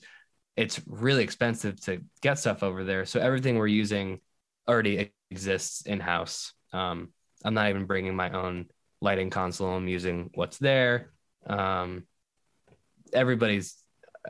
it's 0.56 0.80
really 0.86 1.24
expensive 1.24 1.80
to 1.82 2.02
get 2.22 2.40
stuff 2.40 2.64
over 2.64 2.84
there. 2.84 3.06
So 3.06 3.20
everything 3.20 3.58
we're 3.58 3.68
using 3.68 4.20
already 4.68 5.12
exists 5.32 5.82
in 5.86 6.00
house. 6.00 6.54
Um, 6.72 7.10
I'm 7.44 7.54
not 7.54 7.70
even 7.70 7.86
bringing 7.86 8.16
my 8.16 8.32
own 8.32 8.68
lighting 9.02 9.30
console. 9.30 9.70
I'm 9.70 9.88
using 9.88 10.30
what's 10.36 10.58
there. 10.58 11.12
Um, 11.50 12.06
everybody's 13.12 13.76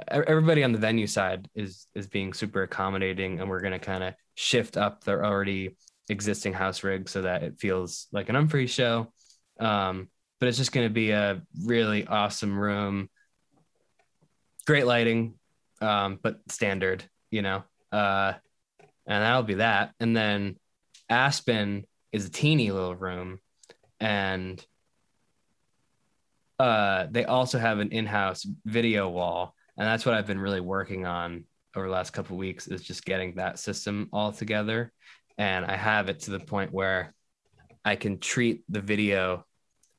everybody 0.07 0.63
on 0.63 0.71
the 0.71 0.77
venue 0.77 1.07
side 1.07 1.49
is 1.55 1.87
is 1.93 2.07
being 2.07 2.33
super 2.33 2.63
accommodating, 2.63 3.39
and 3.39 3.49
we're 3.49 3.61
gonna 3.61 3.79
kind 3.79 4.03
of 4.03 4.13
shift 4.35 4.77
up 4.77 5.03
their 5.03 5.25
already 5.25 5.75
existing 6.09 6.53
house 6.53 6.83
rig 6.83 7.09
so 7.09 7.21
that 7.23 7.43
it 7.43 7.59
feels 7.59 8.07
like 8.11 8.29
an 8.29 8.35
Umphrey 8.35 8.67
show. 8.67 9.11
Um, 9.59 10.09
but 10.39 10.47
it's 10.47 10.57
just 10.57 10.71
gonna 10.71 10.89
be 10.89 11.11
a 11.11 11.41
really 11.65 12.07
awesome 12.07 12.57
room, 12.57 13.09
great 14.65 14.85
lighting, 14.85 15.35
um, 15.81 16.19
but 16.21 16.39
standard, 16.49 17.03
you 17.29 17.41
know. 17.41 17.63
Uh, 17.91 18.33
and 19.05 19.23
that'll 19.23 19.43
be 19.43 19.55
that. 19.55 19.93
And 19.99 20.15
then 20.15 20.55
Aspen 21.09 21.85
is 22.11 22.25
a 22.25 22.29
teeny 22.29 22.71
little 22.71 22.95
room, 22.95 23.39
and 23.99 24.63
uh, 26.59 27.07
they 27.09 27.25
also 27.25 27.57
have 27.57 27.79
an 27.79 27.91
in-house 27.91 28.45
video 28.65 29.09
wall, 29.09 29.55
and 29.77 29.87
that's 29.87 30.05
what 30.05 30.15
I've 30.15 30.27
been 30.27 30.39
really 30.39 30.61
working 30.61 31.05
on 31.05 31.45
over 31.75 31.85
the 31.85 31.91
last 31.91 32.11
couple 32.11 32.37
weeks 32.37 32.67
is 32.67 32.81
just 32.81 33.05
getting 33.05 33.35
that 33.35 33.59
system 33.59 34.09
all 34.11 34.31
together. 34.31 34.91
And 35.37 35.65
I 35.65 35.77
have 35.77 36.09
it 36.09 36.21
to 36.21 36.31
the 36.31 36.39
point 36.39 36.73
where 36.73 37.13
I 37.85 37.95
can 37.95 38.19
treat 38.19 38.63
the 38.67 38.81
video 38.81 39.45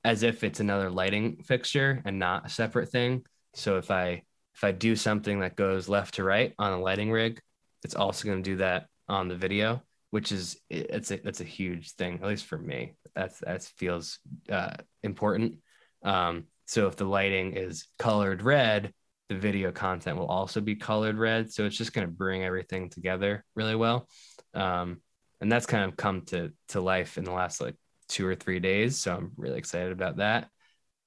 as 0.04 0.22
if 0.22 0.44
it's 0.44 0.60
another 0.60 0.90
lighting 0.90 1.42
fixture 1.44 2.02
and 2.04 2.18
not 2.18 2.46
a 2.46 2.50
separate 2.50 2.90
thing. 2.90 3.24
So 3.54 3.78
if 3.78 3.90
I 3.90 4.22
if 4.54 4.64
I 4.64 4.72
do 4.72 4.96
something 4.96 5.40
that 5.40 5.56
goes 5.56 5.88
left 5.88 6.14
to 6.14 6.24
right 6.24 6.52
on 6.58 6.72
a 6.72 6.80
lighting 6.80 7.10
rig, 7.10 7.40
it's 7.84 7.94
also 7.94 8.26
going 8.26 8.42
to 8.42 8.50
do 8.50 8.56
that 8.56 8.86
on 9.08 9.28
the 9.28 9.36
video, 9.36 9.82
which 10.10 10.32
is 10.32 10.58
it's 10.68 11.10
a 11.10 11.26
it's 11.26 11.40
a 11.40 11.44
huge 11.44 11.92
thing, 11.92 12.14
at 12.22 12.28
least 12.28 12.46
for 12.46 12.58
me. 12.58 12.94
That's 13.14 13.38
that 13.40 13.62
feels 13.62 14.18
uh, 14.50 14.76
important. 15.02 15.56
Um, 16.02 16.44
so 16.70 16.86
if 16.86 16.94
the 16.94 17.04
lighting 17.04 17.54
is 17.56 17.88
colored 17.98 18.42
red, 18.42 18.94
the 19.28 19.34
video 19.34 19.72
content 19.72 20.16
will 20.16 20.28
also 20.28 20.60
be 20.60 20.76
colored 20.76 21.18
red. 21.18 21.52
So 21.52 21.66
it's 21.66 21.76
just 21.76 21.92
going 21.92 22.06
to 22.06 22.12
bring 22.12 22.44
everything 22.44 22.90
together 22.90 23.44
really 23.56 23.74
well. 23.74 24.08
Um, 24.54 25.00
and 25.40 25.50
that's 25.50 25.66
kind 25.66 25.82
of 25.82 25.96
come 25.96 26.22
to 26.26 26.52
to 26.68 26.80
life 26.80 27.18
in 27.18 27.24
the 27.24 27.32
last 27.32 27.60
like 27.60 27.74
two 28.08 28.24
or 28.24 28.36
three 28.36 28.60
days. 28.60 28.98
So 28.98 29.16
I'm 29.16 29.32
really 29.36 29.58
excited 29.58 29.90
about 29.90 30.18
that. 30.18 30.48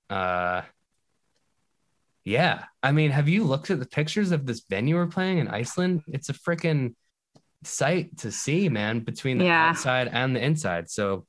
Uh, 0.10 0.64
yeah, 2.26 2.66
I 2.82 2.92
mean, 2.92 3.12
have 3.12 3.30
you 3.30 3.46
looked 3.46 3.70
at 3.70 3.80
the 3.80 3.86
pictures 3.86 4.34
of 4.34 4.46
this 4.46 4.66
venue 4.70 4.96
we're 4.96 5.08
playing 5.08 5.38
in 5.38 5.48
Iceland? 5.48 6.02
It's 6.08 6.28
a 6.28 6.34
freaking 6.34 6.94
sight 7.64 8.18
to 8.18 8.34
see, 8.34 8.68
man, 8.68 9.00
between 9.00 9.38
the 9.38 9.46
yeah. 9.46 9.70
outside 9.70 10.10
and 10.12 10.36
the 10.36 10.44
inside. 10.44 10.90
So, 10.90 11.26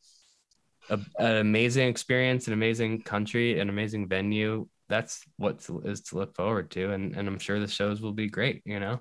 a, 0.91 0.99
an 1.19 1.37
amazing 1.37 1.89
experience, 1.89 2.47
an 2.47 2.53
amazing 2.53 3.03
country, 3.03 3.59
an 3.61 3.69
amazing 3.69 4.09
venue. 4.09 4.67
That's 4.89 5.23
what 5.37 5.61
to, 5.61 5.81
is 5.81 6.03
to 6.03 6.17
look 6.17 6.35
forward 6.37 6.71
to, 6.73 6.93
and 6.93 7.17
and 7.17 7.27
I'm 7.27 7.39
sure 7.39 7.59
the 7.59 7.69
shows 7.69 8.01
will 8.01 8.13
be 8.13 8.29
great. 8.29 8.63
You 8.65 8.81
know. 8.81 9.01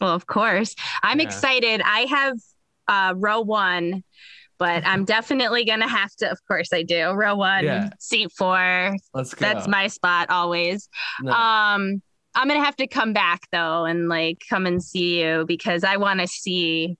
Well, 0.00 0.14
of 0.14 0.26
course, 0.26 0.74
I'm 1.02 1.20
yeah. 1.20 1.26
excited. 1.26 1.82
I 1.84 2.00
have 2.00 2.36
uh, 2.88 3.14
row 3.16 3.40
one 3.40 4.02
but 4.60 4.86
I'm 4.86 5.04
definitely 5.16 5.64
gonna 5.64 5.88
have 5.88 6.14
to. 6.16 6.30
Of 6.30 6.38
course, 6.46 6.72
I 6.72 6.84
do. 6.84 7.10
Row 7.10 7.34
one, 7.34 7.64
yeah. 7.64 7.90
seat 7.98 8.30
four. 8.36 8.94
Let's 9.12 9.34
go. 9.34 9.40
That's 9.40 9.66
my 9.66 9.88
spot 9.88 10.30
always. 10.30 10.88
No. 11.20 11.32
Um, 11.32 12.02
I'm 12.34 12.46
gonna 12.46 12.64
have 12.64 12.76
to 12.76 12.86
come 12.86 13.12
back 13.12 13.40
though 13.50 13.86
and 13.86 14.08
like 14.08 14.42
come 14.48 14.66
and 14.66 14.80
see 14.80 15.20
you 15.20 15.44
because 15.48 15.82
I 15.82 15.96
want 15.96 16.20
to 16.20 16.28
see 16.28 16.96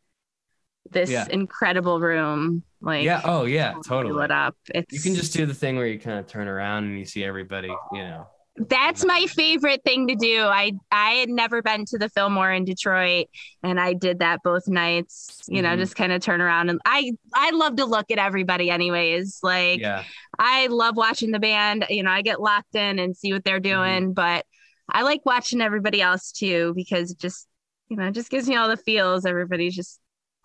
this 0.90 1.10
yeah. 1.10 1.26
incredible 1.30 2.00
room. 2.00 2.64
Like, 2.82 3.04
yeah, 3.04 3.20
oh 3.24 3.44
yeah, 3.44 3.74
totally. 3.86 4.14
Lit 4.14 4.30
up. 4.30 4.56
It's 4.74 4.92
you 4.92 5.00
can 5.00 5.14
just 5.14 5.32
do 5.32 5.44
the 5.46 5.54
thing 5.54 5.76
where 5.76 5.86
you 5.86 5.98
kind 5.98 6.18
of 6.18 6.26
turn 6.26 6.48
around 6.48 6.84
and 6.84 6.98
you 6.98 7.04
see 7.04 7.24
everybody. 7.24 7.68
You 7.92 7.98
know. 7.98 8.26
That's 8.56 9.04
my 9.04 9.26
favorite 9.26 9.82
thing 9.84 10.08
to 10.08 10.14
do. 10.14 10.42
I 10.42 10.72
I 10.90 11.12
had 11.12 11.28
never 11.28 11.62
been 11.62 11.84
to 11.86 11.98
the 11.98 12.08
Fillmore 12.08 12.52
in 12.52 12.64
Detroit, 12.64 13.26
and 13.62 13.78
I 13.78 13.92
did 13.92 14.18
that 14.18 14.42
both 14.42 14.66
nights. 14.66 15.42
You 15.46 15.62
know, 15.62 15.70
mm-hmm. 15.70 15.80
just 15.80 15.94
kind 15.94 16.12
of 16.12 16.20
turn 16.20 16.40
around 16.40 16.68
and 16.68 16.80
I 16.84 17.12
I 17.34 17.50
love 17.50 17.76
to 17.76 17.84
look 17.84 18.10
at 18.10 18.18
everybody, 18.18 18.70
anyways. 18.70 19.40
Like, 19.42 19.80
yeah. 19.80 20.04
I 20.38 20.66
love 20.66 20.96
watching 20.96 21.30
the 21.30 21.38
band. 21.38 21.86
You 21.88 22.02
know, 22.02 22.10
I 22.10 22.22
get 22.22 22.40
locked 22.40 22.74
in 22.74 22.98
and 22.98 23.16
see 23.16 23.32
what 23.32 23.44
they're 23.44 23.60
mm-hmm. 23.60 23.82
doing, 23.82 24.02
mm-hmm. 24.04 24.12
but 24.12 24.44
I 24.90 25.02
like 25.02 25.24
watching 25.24 25.60
everybody 25.60 26.02
else 26.02 26.32
too 26.32 26.72
because 26.74 27.14
just 27.14 27.46
you 27.88 27.96
know 27.96 28.08
it 28.08 28.14
just 28.14 28.30
gives 28.30 28.48
me 28.48 28.56
all 28.56 28.68
the 28.68 28.76
feels. 28.76 29.24
Everybody's 29.24 29.76
just 29.76 29.99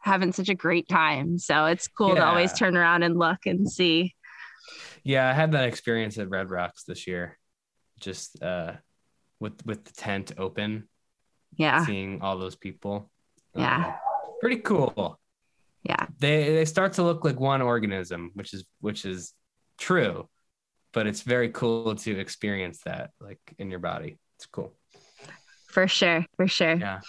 having 0.06 0.32
such 0.32 0.50
a 0.50 0.56
great 0.56 0.88
time, 0.88 1.40
so 1.40 1.66
it's 1.66 1.88
cool 1.88 2.10
yeah. 2.10 2.16
to 2.16 2.26
always 2.26 2.54
turn 2.54 2.78
around 2.78 3.02
and 3.02 3.18
look 3.18 3.46
and 3.48 3.70
see. 3.70 4.14
Yeah, 5.04 5.28
I 5.28 5.34
had 5.34 5.52
that 5.54 5.66
experience 5.66 6.18
at 6.20 6.30
Red 6.30 6.50
Rocks 6.50 6.84
this 6.84 7.08
year 7.08 7.38
just 8.00 8.42
uh 8.44 8.74
with 9.40 9.66
with 9.66 9.86
the 9.86 9.94
tent 9.94 10.34
open 10.38 10.88
yeah. 11.56 11.86
seeing 11.86 12.22
all 12.22 12.38
those 12.38 12.56
people. 12.56 13.10
Yeah. 13.56 13.88
um, 13.88 13.94
pretty 14.42 14.58
cool. 14.58 15.20
Yeah. 15.84 16.08
They 16.20 16.54
they 16.54 16.66
start 16.66 16.94
to 16.94 17.04
look 17.04 17.24
like 17.24 17.40
one 17.40 17.62
organism 17.62 18.32
which 18.34 18.54
is 18.54 18.66
which 18.82 19.06
is 19.06 19.34
true 19.78 20.28
but 20.94 21.08
it's 21.08 21.22
very 21.22 21.50
cool 21.50 21.94
to 21.94 22.18
experience 22.18 22.80
that 22.86 23.12
like 23.20 23.40
in 23.58 23.70
your 23.70 23.80
body. 23.80 24.18
It's 24.38 24.46
cool. 24.46 24.74
For 25.68 25.88
sure 25.88 26.26
for 26.36 26.48
sure. 26.48 26.76
Yeah. 26.76 27.00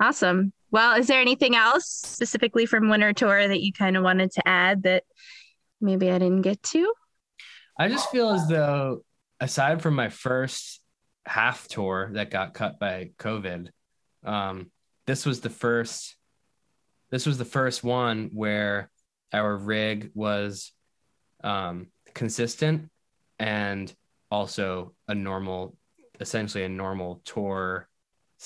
Awesome 0.00 0.52
well 0.70 0.96
is 0.98 1.06
there 1.06 1.20
anything 1.20 1.54
else 1.54 1.86
specifically 1.86 2.66
from 2.66 2.88
winter 2.88 3.12
tour 3.12 3.46
that 3.48 3.62
you 3.62 3.72
kind 3.72 3.96
of 3.96 4.02
wanted 4.02 4.30
to 4.30 4.46
add 4.46 4.82
that 4.82 5.04
maybe 5.80 6.10
i 6.10 6.18
didn't 6.18 6.42
get 6.42 6.62
to 6.62 6.92
i 7.78 7.88
just 7.88 8.10
feel 8.10 8.30
as 8.30 8.48
though 8.48 9.02
aside 9.40 9.82
from 9.82 9.94
my 9.94 10.08
first 10.08 10.80
half 11.26 11.66
tour 11.68 12.10
that 12.12 12.30
got 12.30 12.54
cut 12.54 12.78
by 12.78 13.10
COVID, 13.18 13.68
um, 14.24 14.70
this 15.06 15.26
was 15.26 15.40
the 15.40 15.50
first. 15.50 16.16
This 17.10 17.26
was 17.26 17.38
the 17.38 17.44
first 17.44 17.84
one 17.84 18.30
where 18.32 18.90
our 19.32 19.56
rig 19.56 20.10
was 20.14 20.72
um, 21.44 21.88
consistent 22.14 22.90
and 23.38 23.92
also 24.30 24.92
a 25.06 25.14
normal, 25.14 25.76
essentially 26.18 26.64
a 26.64 26.68
normal 26.68 27.22
tour 27.24 27.88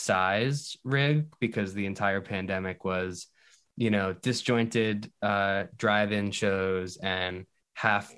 size 0.01 0.77
rig 0.85 1.27
because 1.41 1.75
the 1.75 1.87
entire 1.87 2.21
pandemic 2.21 2.85
was, 2.85 3.27
you 3.77 3.91
know, 3.91 4.13
disjointed 4.13 5.11
uh, 5.23 5.65
drive-in 5.77 6.31
shows 6.31 6.97
and 6.97 7.47
half 7.75 8.13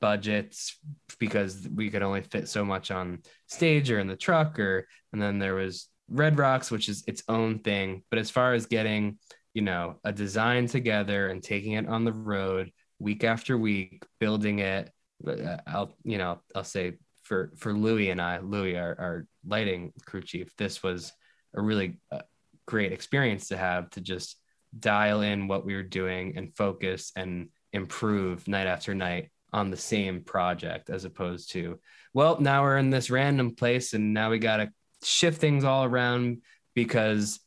budgets 0.00 0.78
because 1.18 1.68
we 1.74 1.90
could 1.90 2.02
only 2.02 2.22
fit 2.22 2.48
so 2.48 2.64
much 2.64 2.90
on 2.90 3.20
stage 3.48 3.90
or 3.90 4.00
in 4.00 4.06
the 4.06 4.16
truck 4.16 4.58
or 4.58 4.86
and 5.12 5.20
then 5.20 5.38
there 5.38 5.54
was 5.54 5.88
red 6.08 6.38
rocks 6.38 6.70
which 6.70 6.88
is 6.88 7.04
its 7.06 7.22
own 7.28 7.58
thing. 7.58 8.02
But 8.10 8.18
as 8.18 8.30
far 8.30 8.54
as 8.54 8.66
getting 8.66 9.18
you 9.54 9.62
know 9.62 9.96
a 10.04 10.12
design 10.12 10.66
together 10.66 11.28
and 11.28 11.42
taking 11.42 11.72
it 11.72 11.88
on 11.88 12.04
the 12.04 12.12
road 12.12 12.70
week 12.98 13.24
after 13.24 13.56
week 13.56 14.04
building 14.18 14.58
it 14.58 14.90
uh, 15.26 15.56
i'll 15.66 15.96
you 16.02 16.18
know 16.18 16.40
i'll 16.54 16.64
say 16.64 16.92
for 17.22 17.52
for 17.56 17.72
louis 17.72 18.10
and 18.10 18.20
i 18.20 18.38
louis 18.38 18.76
our, 18.76 18.96
our 18.98 19.26
lighting 19.46 19.92
crew 20.04 20.20
chief 20.20 20.54
this 20.58 20.82
was 20.82 21.12
a 21.54 21.62
really 21.62 21.98
uh, 22.10 22.22
great 22.66 22.92
experience 22.92 23.48
to 23.48 23.56
have 23.56 23.90
to 23.90 24.00
just 24.00 24.36
dial 24.78 25.20
in 25.22 25.48
what 25.48 25.64
we 25.64 25.74
were 25.74 25.82
doing 25.82 26.36
and 26.36 26.56
focus 26.56 27.12
and 27.16 27.48
improve 27.72 28.46
night 28.48 28.66
after 28.66 28.94
night 28.94 29.30
on 29.52 29.70
the 29.70 29.76
same 29.76 30.22
project 30.22 30.90
as 30.90 31.04
opposed 31.04 31.52
to 31.52 31.78
well 32.12 32.40
now 32.40 32.62
we're 32.62 32.76
in 32.76 32.90
this 32.90 33.08
random 33.08 33.54
place 33.54 33.92
and 33.92 34.12
now 34.12 34.30
we 34.30 34.38
got 34.38 34.56
to 34.56 34.70
shift 35.04 35.40
things 35.40 35.64
all 35.64 35.84
around 35.84 36.42
because 36.74 37.40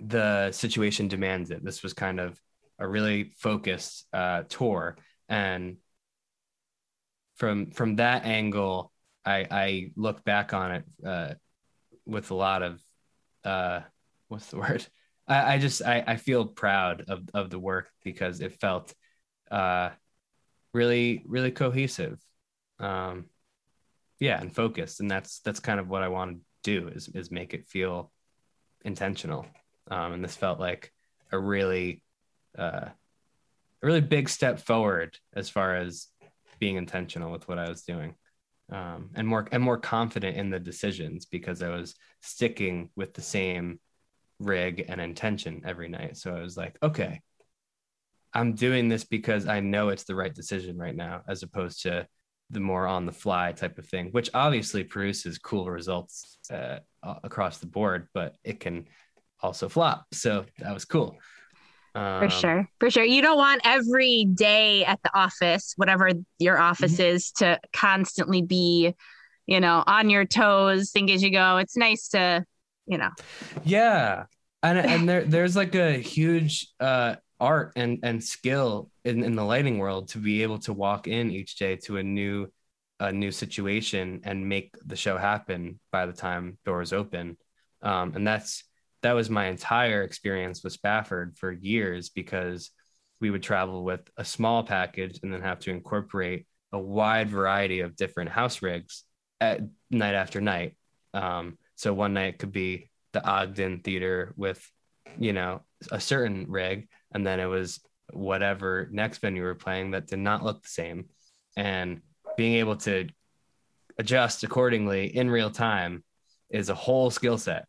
the 0.00 0.52
situation 0.52 1.08
demands 1.08 1.50
it. 1.50 1.64
This 1.64 1.82
was 1.82 1.92
kind 1.92 2.20
of 2.20 2.40
a 2.78 2.86
really 2.86 3.32
focused 3.38 4.06
uh, 4.12 4.42
tour. 4.48 4.96
And 5.28 5.76
from 7.36 7.70
from 7.70 7.96
that 7.96 8.24
angle, 8.24 8.92
I 9.24 9.46
I 9.50 9.90
look 9.96 10.24
back 10.24 10.54
on 10.54 10.72
it 10.72 10.84
uh, 11.04 11.34
with 12.04 12.30
a 12.30 12.34
lot 12.34 12.62
of 12.62 12.80
uh, 13.46 13.80
what's 14.28 14.46
the 14.46 14.58
word? 14.64 14.86
I, 15.26 15.54
I 15.54 15.58
just 15.58 15.82
I, 15.82 16.04
I 16.06 16.16
feel 16.16 16.44
proud 16.44 17.04
of 17.08 17.28
of 17.32 17.50
the 17.50 17.58
work 17.58 17.88
because 18.04 18.40
it 18.40 18.60
felt 18.60 18.92
uh, 19.50 19.90
really 20.74 21.24
really 21.26 21.50
cohesive, 21.50 22.20
um, 22.78 23.26
yeah, 24.18 24.40
and 24.40 24.54
focused, 24.54 25.00
and 25.00 25.10
that's 25.10 25.40
that's 25.40 25.60
kind 25.60 25.80
of 25.80 25.88
what 25.88 26.02
I 26.02 26.08
want 26.08 26.36
to 26.36 26.40
do 26.62 26.88
is 26.88 27.08
is 27.08 27.30
make 27.30 27.54
it 27.54 27.68
feel 27.68 28.12
intentional, 28.84 29.46
um, 29.90 30.12
and 30.12 30.24
this 30.24 30.36
felt 30.36 30.60
like 30.60 30.92
a 31.32 31.38
really 31.38 32.02
uh, 32.58 32.88
a 33.82 33.86
really 33.86 34.00
big 34.00 34.28
step 34.28 34.58
forward 34.58 35.18
as 35.34 35.48
far 35.48 35.76
as 35.76 36.08
being 36.58 36.76
intentional 36.76 37.30
with 37.30 37.46
what 37.48 37.58
I 37.58 37.68
was 37.68 37.82
doing. 37.82 38.14
Um, 38.70 39.10
and 39.14 39.28
more 39.28 39.46
and 39.52 39.62
more 39.62 39.78
confident 39.78 40.36
in 40.36 40.50
the 40.50 40.58
decisions 40.58 41.24
because 41.24 41.62
I 41.62 41.68
was 41.68 41.94
sticking 42.20 42.90
with 42.96 43.14
the 43.14 43.22
same 43.22 43.78
rig 44.40 44.84
and 44.88 45.00
intention 45.00 45.62
every 45.64 45.88
night. 45.88 46.16
So 46.16 46.34
I 46.34 46.40
was 46.40 46.56
like, 46.56 46.76
okay, 46.82 47.20
I'm 48.34 48.54
doing 48.54 48.88
this 48.88 49.04
because 49.04 49.46
I 49.46 49.60
know 49.60 49.90
it's 49.90 50.04
the 50.04 50.16
right 50.16 50.34
decision 50.34 50.76
right 50.76 50.96
now, 50.96 51.22
as 51.28 51.42
opposed 51.42 51.82
to 51.82 52.08
the 52.50 52.60
more 52.60 52.86
on 52.86 53.06
the 53.06 53.12
fly 53.12 53.52
type 53.52 53.78
of 53.78 53.86
thing, 53.86 54.08
which 54.10 54.30
obviously 54.34 54.84
produces 54.84 55.38
cool 55.38 55.70
results 55.70 56.38
uh, 56.52 56.78
across 57.02 57.58
the 57.58 57.66
board, 57.66 58.08
but 58.14 58.36
it 58.44 58.60
can 58.60 58.86
also 59.40 59.68
flop. 59.68 60.06
So 60.12 60.44
that 60.58 60.74
was 60.74 60.84
cool. 60.84 61.16
Um, 61.96 62.20
for 62.20 62.28
sure. 62.28 62.70
For 62.78 62.90
sure. 62.90 63.04
You 63.04 63.22
don't 63.22 63.38
want 63.38 63.62
every 63.64 64.26
day 64.26 64.84
at 64.84 65.02
the 65.02 65.10
office, 65.18 65.72
whatever 65.76 66.10
your 66.38 66.58
office 66.58 66.98
mm-hmm. 66.98 67.16
is, 67.16 67.30
to 67.32 67.58
constantly 67.72 68.42
be, 68.42 68.94
you 69.46 69.60
know, 69.60 69.82
on 69.86 70.10
your 70.10 70.26
toes, 70.26 70.90
think 70.90 71.10
as 71.10 71.22
you 71.22 71.30
go. 71.30 71.56
It's 71.56 71.74
nice 71.74 72.08
to, 72.08 72.44
you 72.86 72.98
know. 72.98 73.08
Yeah. 73.64 74.24
And 74.62 74.78
and 74.78 75.08
there 75.08 75.24
there's 75.24 75.56
like 75.56 75.74
a 75.74 75.92
huge 75.92 76.68
uh 76.78 77.16
art 77.40 77.72
and 77.76 77.98
and 78.02 78.22
skill 78.22 78.90
in, 79.04 79.24
in 79.24 79.34
the 79.34 79.44
lighting 79.44 79.78
world 79.78 80.08
to 80.08 80.18
be 80.18 80.42
able 80.42 80.58
to 80.58 80.74
walk 80.74 81.08
in 81.08 81.30
each 81.30 81.56
day 81.56 81.76
to 81.76 81.96
a 81.96 82.02
new 82.02 82.46
a 83.00 83.10
new 83.10 83.32
situation 83.32 84.20
and 84.24 84.46
make 84.46 84.74
the 84.84 84.96
show 84.96 85.16
happen 85.16 85.80
by 85.90 86.04
the 86.04 86.12
time 86.12 86.58
doors 86.66 86.92
open. 86.92 87.38
Um, 87.80 88.12
and 88.14 88.26
that's 88.26 88.64
that 89.06 89.14
was 89.14 89.30
my 89.30 89.46
entire 89.46 90.02
experience 90.02 90.64
with 90.64 90.72
Spafford 90.72 91.36
for 91.38 91.52
years 91.52 92.08
because 92.08 92.72
we 93.20 93.30
would 93.30 93.42
travel 93.42 93.84
with 93.84 94.00
a 94.16 94.24
small 94.24 94.64
package 94.64 95.20
and 95.22 95.32
then 95.32 95.42
have 95.42 95.60
to 95.60 95.70
incorporate 95.70 96.44
a 96.72 96.78
wide 96.78 97.30
variety 97.30 97.80
of 97.80 97.94
different 97.94 98.30
house 98.30 98.62
rigs 98.62 99.04
at 99.40 99.60
night 99.92 100.16
after 100.16 100.40
night. 100.40 100.76
Um, 101.14 101.56
so 101.76 101.94
one 101.94 102.14
night 102.14 102.40
could 102.40 102.50
be 102.50 102.90
the 103.12 103.24
Ogden 103.24 103.78
Theater 103.78 104.34
with, 104.36 104.68
you 105.18 105.32
know, 105.32 105.62
a 105.92 106.00
certain 106.00 106.46
rig, 106.48 106.88
and 107.12 107.24
then 107.24 107.38
it 107.38 107.46
was 107.46 107.78
whatever 108.12 108.88
next 108.90 109.18
venue 109.18 109.42
we 109.42 109.46
were 109.46 109.54
playing 109.54 109.92
that 109.92 110.08
did 110.08 110.18
not 110.18 110.42
look 110.42 110.62
the 110.62 110.68
same, 110.68 111.06
and 111.56 112.00
being 112.36 112.54
able 112.54 112.76
to 112.78 113.08
adjust 113.98 114.42
accordingly 114.42 115.16
in 115.16 115.30
real 115.30 115.50
time 115.50 116.02
is 116.50 116.70
a 116.70 116.74
whole 116.74 117.10
skill 117.10 117.38
set. 117.38 117.68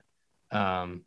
Um, 0.50 1.04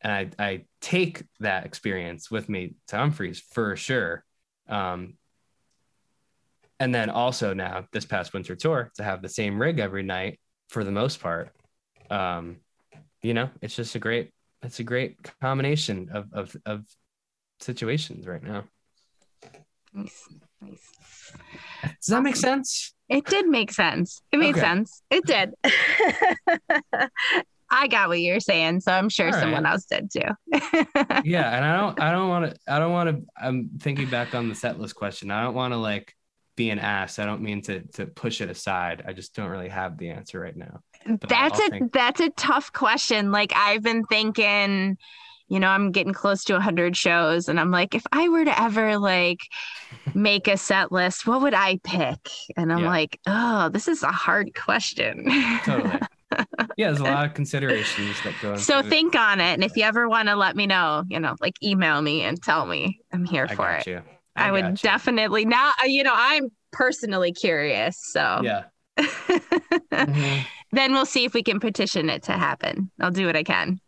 and 0.00 0.12
I, 0.12 0.44
I 0.44 0.64
take 0.80 1.24
that 1.40 1.66
experience 1.66 2.30
with 2.30 2.48
me 2.48 2.74
to 2.88 2.96
Umphrey's 2.96 3.40
for 3.40 3.76
sure. 3.76 4.24
Um, 4.68 5.14
and 6.80 6.94
then 6.94 7.10
also 7.10 7.54
now 7.54 7.86
this 7.92 8.04
past 8.04 8.32
winter 8.32 8.54
tour 8.54 8.92
to 8.96 9.02
have 9.02 9.22
the 9.22 9.28
same 9.28 9.60
rig 9.60 9.80
every 9.80 10.04
night 10.04 10.38
for 10.68 10.84
the 10.84 10.92
most 10.92 11.20
part. 11.20 11.50
Um, 12.10 12.58
you 13.22 13.34
know, 13.34 13.50
it's 13.60 13.74
just 13.74 13.94
a 13.96 13.98
great, 13.98 14.30
it's 14.62 14.78
a 14.78 14.84
great 14.84 15.18
combination 15.40 16.10
of, 16.12 16.26
of, 16.32 16.56
of 16.64 16.84
situations 17.60 18.26
right 18.26 18.42
now. 18.42 18.64
Nice. 19.92 20.28
Nice. 20.60 20.92
Does 21.82 22.08
that 22.08 22.22
make 22.22 22.36
sense? 22.36 22.94
It 23.08 23.24
did 23.24 23.48
make 23.48 23.72
sense. 23.72 24.22
It 24.30 24.38
made 24.38 24.50
okay. 24.50 24.60
sense. 24.60 25.02
It 25.10 25.24
did. 25.24 25.54
I 27.70 27.88
got 27.88 28.08
what 28.08 28.20
you're 28.20 28.40
saying, 28.40 28.80
so 28.80 28.92
I'm 28.92 29.08
sure 29.08 29.30
someone 29.32 29.66
else 29.66 29.84
did 29.84 30.10
too. 30.10 30.20
yeah, 31.24 31.54
and 31.54 31.64
I 31.64 31.76
don't 31.76 32.00
I 32.00 32.12
don't 32.12 32.28
want 32.28 32.50
to 32.50 32.72
I 32.72 32.78
don't 32.78 32.92
want 32.92 33.10
to 33.10 33.22
I'm 33.36 33.70
thinking 33.78 34.08
back 34.08 34.34
on 34.34 34.48
the 34.48 34.54
set 34.54 34.78
list 34.78 34.94
question. 34.94 35.30
I 35.30 35.42
don't 35.42 35.54
want 35.54 35.72
to 35.72 35.78
like 35.78 36.14
be 36.56 36.70
an 36.70 36.78
ass. 36.78 37.18
I 37.18 37.26
don't 37.26 37.42
mean 37.42 37.60
to 37.62 37.80
to 37.94 38.06
push 38.06 38.40
it 38.40 38.50
aside. 38.50 39.04
I 39.06 39.12
just 39.12 39.34
don't 39.34 39.50
really 39.50 39.68
have 39.68 39.98
the 39.98 40.10
answer 40.10 40.40
right 40.40 40.56
now. 40.56 40.80
But 41.06 41.28
that's 41.28 41.60
I'll 41.60 41.66
a 41.66 41.70
think... 41.70 41.92
that's 41.92 42.20
a 42.20 42.30
tough 42.30 42.72
question. 42.72 43.32
Like 43.32 43.52
I've 43.54 43.82
been 43.82 44.04
thinking 44.04 44.96
you 45.50 45.58
know, 45.58 45.68
I'm 45.68 45.92
getting 45.92 46.12
close 46.12 46.44
to 46.44 46.52
100 46.52 46.94
shows 46.94 47.48
and 47.48 47.58
I'm 47.58 47.70
like 47.70 47.94
if 47.94 48.04
I 48.12 48.28
were 48.28 48.44
to 48.44 48.62
ever 48.62 48.98
like 48.98 49.40
make 50.14 50.46
a 50.46 50.58
set 50.58 50.92
list, 50.92 51.26
what 51.26 51.40
would 51.40 51.54
I 51.54 51.80
pick? 51.84 52.28
And 52.56 52.70
I'm 52.70 52.80
yeah. 52.80 52.86
like, 52.86 53.18
"Oh, 53.26 53.70
this 53.70 53.88
is 53.88 54.02
a 54.02 54.12
hard 54.12 54.54
question." 54.54 55.24
Totally 55.64 56.00
yeah, 56.76 56.88
there's 56.88 57.00
a 57.00 57.04
lot 57.04 57.26
of 57.26 57.34
considerations 57.34 58.16
that 58.24 58.34
go 58.40 58.56
So 58.56 58.82
think 58.82 59.14
on 59.14 59.40
it. 59.40 59.54
And 59.54 59.64
if 59.64 59.76
you 59.76 59.84
ever 59.84 60.08
want 60.08 60.28
to 60.28 60.36
let 60.36 60.56
me 60.56 60.66
know, 60.66 61.04
you 61.08 61.20
know, 61.20 61.36
like 61.40 61.54
email 61.62 62.00
me 62.00 62.22
and 62.22 62.40
tell 62.42 62.66
me. 62.66 63.00
I'm 63.12 63.24
here 63.24 63.46
I 63.48 63.54
for 63.54 63.70
it. 63.72 63.86
You. 63.86 64.02
I, 64.36 64.48
I 64.48 64.52
would 64.52 64.66
you. 64.66 64.74
definitely 64.76 65.44
now, 65.44 65.72
you 65.84 66.02
know, 66.02 66.14
I'm 66.14 66.50
personally 66.72 67.32
curious. 67.32 67.96
So 68.12 68.40
yeah. 68.42 68.64
mm-hmm. 68.98 70.42
Then 70.72 70.92
we'll 70.92 71.06
see 71.06 71.24
if 71.24 71.32
we 71.32 71.42
can 71.42 71.60
petition 71.60 72.10
it 72.10 72.24
to 72.24 72.32
happen. 72.32 72.90
I'll 73.00 73.10
do 73.10 73.26
what 73.26 73.36
I 73.36 73.42
can. 73.42 73.80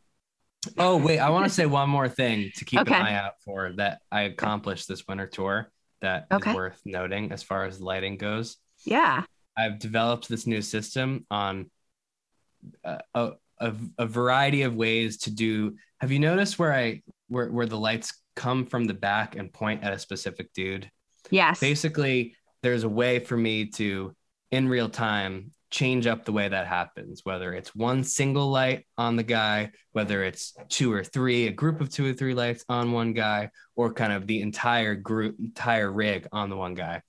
Oh, 0.78 0.96
wait. 0.96 1.18
I 1.18 1.30
want 1.30 1.44
to 1.44 1.50
say 1.50 1.66
one 1.66 1.88
more 1.88 2.08
thing 2.08 2.50
to 2.56 2.64
keep 2.64 2.80
okay. 2.80 2.94
an 2.94 3.02
eye 3.02 3.14
out 3.14 3.34
for 3.44 3.72
that 3.76 4.00
I 4.10 4.22
accomplished 4.22 4.88
this 4.88 5.06
winter 5.06 5.26
tour 5.26 5.70
that 6.00 6.26
okay. 6.32 6.50
is 6.50 6.56
worth 6.56 6.80
noting 6.84 7.32
as 7.32 7.42
far 7.42 7.64
as 7.64 7.80
lighting 7.80 8.16
goes. 8.16 8.56
Yeah. 8.84 9.24
I've 9.56 9.78
developed 9.78 10.28
this 10.28 10.46
new 10.46 10.62
system 10.62 11.26
on 11.30 11.70
a, 12.84 13.00
a, 13.14 13.72
a 13.98 14.06
variety 14.06 14.62
of 14.62 14.74
ways 14.74 15.18
to 15.18 15.30
do. 15.30 15.76
Have 16.00 16.12
you 16.12 16.18
noticed 16.18 16.58
where 16.58 16.72
I 16.72 17.02
where 17.28 17.50
where 17.50 17.66
the 17.66 17.78
lights 17.78 18.12
come 18.36 18.66
from 18.66 18.84
the 18.84 18.94
back 18.94 19.36
and 19.36 19.52
point 19.52 19.84
at 19.84 19.92
a 19.92 19.98
specific 19.98 20.52
dude? 20.54 20.90
Yes. 21.30 21.60
Basically, 21.60 22.34
there's 22.62 22.84
a 22.84 22.88
way 22.88 23.18
for 23.18 23.36
me 23.36 23.66
to 23.66 24.14
in 24.50 24.68
real 24.68 24.88
time 24.88 25.52
change 25.70 26.06
up 26.06 26.24
the 26.24 26.32
way 26.32 26.48
that 26.48 26.66
happens 26.66 27.20
whether 27.22 27.54
it's 27.54 27.76
one 27.76 28.02
single 28.02 28.50
light 28.50 28.84
on 28.98 29.14
the 29.14 29.22
guy 29.22 29.70
whether 29.92 30.24
it's 30.24 30.52
two 30.68 30.92
or 30.92 31.04
three 31.04 31.46
a 31.46 31.52
group 31.52 31.80
of 31.80 31.88
two 31.88 32.04
or 32.04 32.12
three 32.12 32.34
lights 32.34 32.64
on 32.68 32.90
one 32.90 33.12
guy 33.12 33.48
or 33.76 33.92
kind 33.92 34.12
of 34.12 34.26
the 34.26 34.42
entire 34.42 34.96
group 34.96 35.36
entire 35.38 35.90
rig 35.90 36.26
on 36.32 36.50
the 36.50 36.56
one 36.56 36.74
guy 36.74 37.00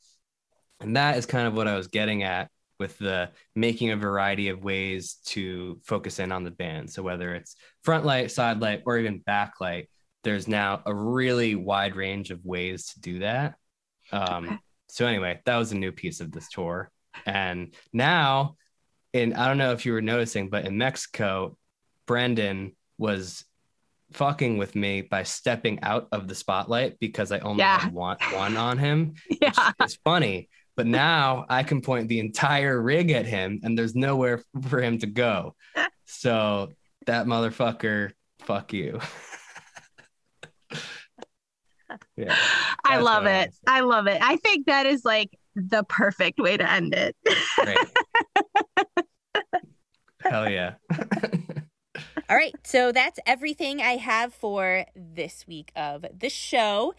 and 0.79 0.95
that 0.95 1.17
is 1.17 1.25
kind 1.25 1.47
of 1.47 1.55
what 1.55 1.67
i 1.67 1.75
was 1.75 1.87
getting 1.87 2.21
at 2.21 2.51
with 2.81 2.97
the 2.97 3.29
making 3.55 3.91
a 3.91 3.95
variety 3.95 4.49
of 4.49 4.63
ways 4.63 5.19
to 5.23 5.79
focus 5.83 6.17
in 6.17 6.31
on 6.31 6.43
the 6.43 6.49
band. 6.49 6.89
So 6.89 7.03
whether 7.03 7.35
it's 7.35 7.55
front 7.83 8.05
light, 8.07 8.31
side 8.31 8.59
light, 8.59 8.81
or 8.87 8.97
even 8.97 9.21
backlight, 9.21 9.85
there's 10.23 10.47
now 10.47 10.81
a 10.87 10.93
really 10.93 11.53
wide 11.53 11.95
range 11.95 12.31
of 12.31 12.43
ways 12.43 12.87
to 12.87 12.99
do 12.99 13.19
that. 13.19 13.53
Um, 14.11 14.45
okay. 14.45 14.57
So 14.89 15.05
anyway, 15.05 15.41
that 15.45 15.57
was 15.57 15.71
a 15.71 15.77
new 15.77 15.91
piece 15.91 16.21
of 16.21 16.31
this 16.31 16.49
tour, 16.49 16.89
and 17.27 17.75
now, 17.93 18.55
in 19.13 19.33
I 19.35 19.47
don't 19.47 19.59
know 19.59 19.73
if 19.73 19.85
you 19.85 19.93
were 19.93 20.01
noticing, 20.01 20.49
but 20.49 20.65
in 20.65 20.75
Mexico, 20.79 21.55
Brendan 22.07 22.75
was 22.97 23.45
fucking 24.13 24.57
with 24.57 24.75
me 24.75 25.01
by 25.01 25.21
stepping 25.21 25.83
out 25.83 26.07
of 26.11 26.27
the 26.27 26.35
spotlight 26.35 26.99
because 26.99 27.31
I 27.31 27.39
only 27.39 27.59
yeah. 27.59 27.79
had 27.79 27.93
one, 27.93 28.17
one 28.33 28.57
on 28.57 28.79
him. 28.79 29.13
yeah. 29.41 29.71
It's 29.79 29.99
funny 30.03 30.49
but 30.75 30.87
now 30.87 31.45
I 31.49 31.63
can 31.63 31.81
point 31.81 32.07
the 32.07 32.19
entire 32.19 32.81
rig 32.81 33.11
at 33.11 33.25
him 33.25 33.59
and 33.63 33.77
there's 33.77 33.95
nowhere 33.95 34.43
for 34.69 34.81
him 34.81 34.99
to 34.99 35.07
go. 35.07 35.55
So 36.05 36.71
that 37.05 37.25
motherfucker, 37.25 38.11
fuck 38.39 38.73
you. 38.73 38.99
yeah. 42.15 42.35
I 42.85 42.97
love 42.97 43.25
it. 43.25 43.53
I, 43.67 43.77
I 43.77 43.81
love 43.81 44.07
it. 44.07 44.21
I 44.21 44.37
think 44.37 44.67
that 44.67 44.85
is 44.85 45.03
like 45.05 45.37
the 45.55 45.83
perfect 45.83 46.39
way 46.39 46.57
to 46.57 46.69
end 46.69 46.93
it. 46.93 47.15
Hell 50.21 50.49
yeah. 50.49 50.75
All 52.29 52.37
right. 52.37 52.53
So 52.63 52.91
that's 52.91 53.19
everything 53.25 53.81
I 53.81 53.97
have 53.97 54.33
for 54.33 54.85
this 54.95 55.45
week 55.47 55.71
of 55.75 56.05
the 56.17 56.29
show. 56.29 56.93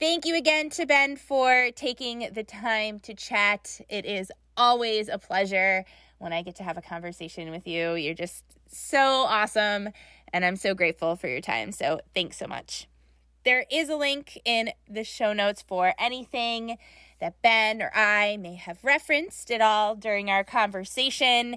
Thank 0.00 0.24
you 0.24 0.34
again 0.34 0.70
to 0.70 0.86
Ben 0.86 1.16
for 1.16 1.68
taking 1.76 2.30
the 2.32 2.42
time 2.42 3.00
to 3.00 3.12
chat. 3.12 3.82
It 3.90 4.06
is 4.06 4.32
always 4.56 5.10
a 5.10 5.18
pleasure 5.18 5.84
when 6.16 6.32
I 6.32 6.40
get 6.40 6.54
to 6.56 6.62
have 6.62 6.78
a 6.78 6.82
conversation 6.82 7.50
with 7.50 7.66
you. 7.66 7.96
You're 7.96 8.14
just 8.14 8.42
so 8.66 8.98
awesome, 8.98 9.90
and 10.32 10.42
I'm 10.42 10.56
so 10.56 10.74
grateful 10.74 11.16
for 11.16 11.28
your 11.28 11.42
time. 11.42 11.70
So, 11.70 12.00
thanks 12.14 12.38
so 12.38 12.46
much. 12.46 12.88
There 13.44 13.66
is 13.70 13.90
a 13.90 13.96
link 13.96 14.40
in 14.46 14.70
the 14.88 15.04
show 15.04 15.34
notes 15.34 15.60
for 15.60 15.92
anything 15.98 16.78
that 17.20 17.42
Ben 17.42 17.82
or 17.82 17.90
I 17.94 18.38
may 18.38 18.54
have 18.54 18.82
referenced 18.82 19.50
at 19.50 19.60
all 19.60 19.96
during 19.96 20.30
our 20.30 20.44
conversation, 20.44 21.56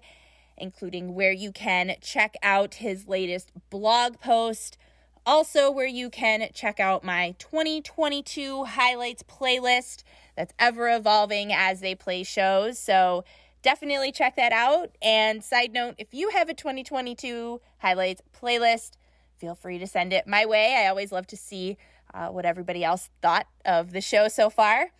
including 0.57 1.15
where 1.15 1.31
you 1.31 1.53
can 1.53 1.95
check 2.01 2.35
out 2.43 2.73
his 2.75 3.07
latest 3.07 3.53
blog 3.69 4.19
post, 4.19 4.77
also 5.25 5.71
where 5.71 5.87
you 5.87 6.09
can 6.09 6.47
check 6.53 6.79
out 6.79 7.03
my 7.03 7.35
2022 7.39 8.65
highlights 8.65 9.23
playlist 9.23 10.03
that's 10.35 10.53
ever 10.59 10.89
evolving 10.89 11.53
as 11.53 11.79
they 11.79 11.95
play 11.95 12.23
shows. 12.23 12.77
So 12.79 13.23
definitely 13.61 14.11
check 14.11 14.35
that 14.35 14.51
out. 14.51 14.91
And 15.01 15.43
side 15.43 15.73
note, 15.73 15.95
if 15.97 16.13
you 16.13 16.29
have 16.29 16.49
a 16.49 16.53
2022 16.53 17.61
highlights 17.79 18.21
playlist, 18.39 18.91
feel 19.37 19.55
free 19.55 19.79
to 19.79 19.87
send 19.87 20.13
it 20.13 20.27
my 20.27 20.45
way. 20.45 20.75
I 20.77 20.87
always 20.87 21.11
love 21.11 21.27
to 21.27 21.37
see 21.37 21.77
uh, 22.13 22.27
what 22.27 22.45
everybody 22.45 22.83
else 22.83 23.09
thought 23.21 23.47
of 23.65 23.91
the 23.91 24.01
show 24.01 24.27
so 24.27 24.49
far. 24.49 24.91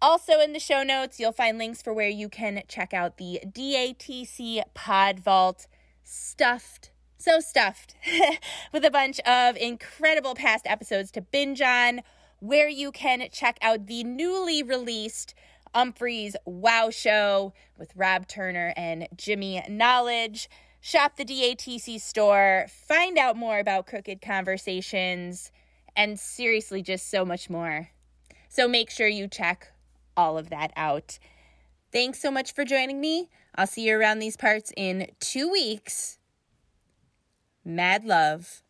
Also, 0.00 0.40
in 0.40 0.52
the 0.52 0.60
show 0.60 0.82
notes, 0.82 1.18
you'll 1.18 1.32
find 1.32 1.56
links 1.56 1.80
for 1.80 1.92
where 1.92 2.08
you 2.08 2.28
can 2.28 2.62
check 2.68 2.92
out 2.92 3.16
the 3.16 3.40
DATC 3.46 4.62
Pod 4.74 5.18
Vault 5.18 5.66
stuffed, 6.02 6.90
so 7.24 7.40
stuffed, 7.40 7.94
with 8.72 8.84
a 8.84 8.90
bunch 8.90 9.18
of 9.20 9.56
incredible 9.56 10.34
past 10.34 10.66
episodes 10.66 11.10
to 11.12 11.22
binge 11.22 11.62
on, 11.62 12.02
where 12.40 12.68
you 12.68 12.92
can 12.92 13.26
check 13.32 13.58
out 13.62 13.86
the 13.86 14.04
newly 14.04 14.62
released 14.62 15.34
Umphrey's 15.74 16.36
Wow 16.44 16.90
Show 16.90 17.54
with 17.78 17.90
Rob 17.96 18.28
Turner 18.28 18.74
and 18.76 19.08
Jimmy 19.16 19.62
Knowledge. 19.68 20.50
Shop 20.80 21.16
the 21.16 21.24
DATC 21.24 21.98
store, 21.98 22.66
find 22.68 23.16
out 23.16 23.36
more 23.36 23.58
about 23.58 23.86
Crooked 23.86 24.20
Conversations, 24.20 25.50
and 25.96 26.20
seriously, 26.20 26.82
just 26.82 27.10
so 27.10 27.24
much 27.24 27.48
more. 27.48 27.88
So 28.50 28.68
make 28.68 28.90
sure 28.90 29.08
you 29.08 29.28
check 29.28 29.72
all 30.14 30.36
of 30.36 30.50
that 30.50 30.72
out. 30.76 31.18
Thanks 31.90 32.20
so 32.20 32.30
much 32.30 32.52
for 32.52 32.66
joining 32.66 33.00
me. 33.00 33.30
I'll 33.54 33.66
see 33.66 33.86
you 33.86 33.98
around 33.98 34.18
these 34.18 34.36
parts 34.36 34.72
in 34.76 35.10
two 35.20 35.50
weeks. 35.50 36.18
Mad 37.64 38.04
love. 38.04 38.63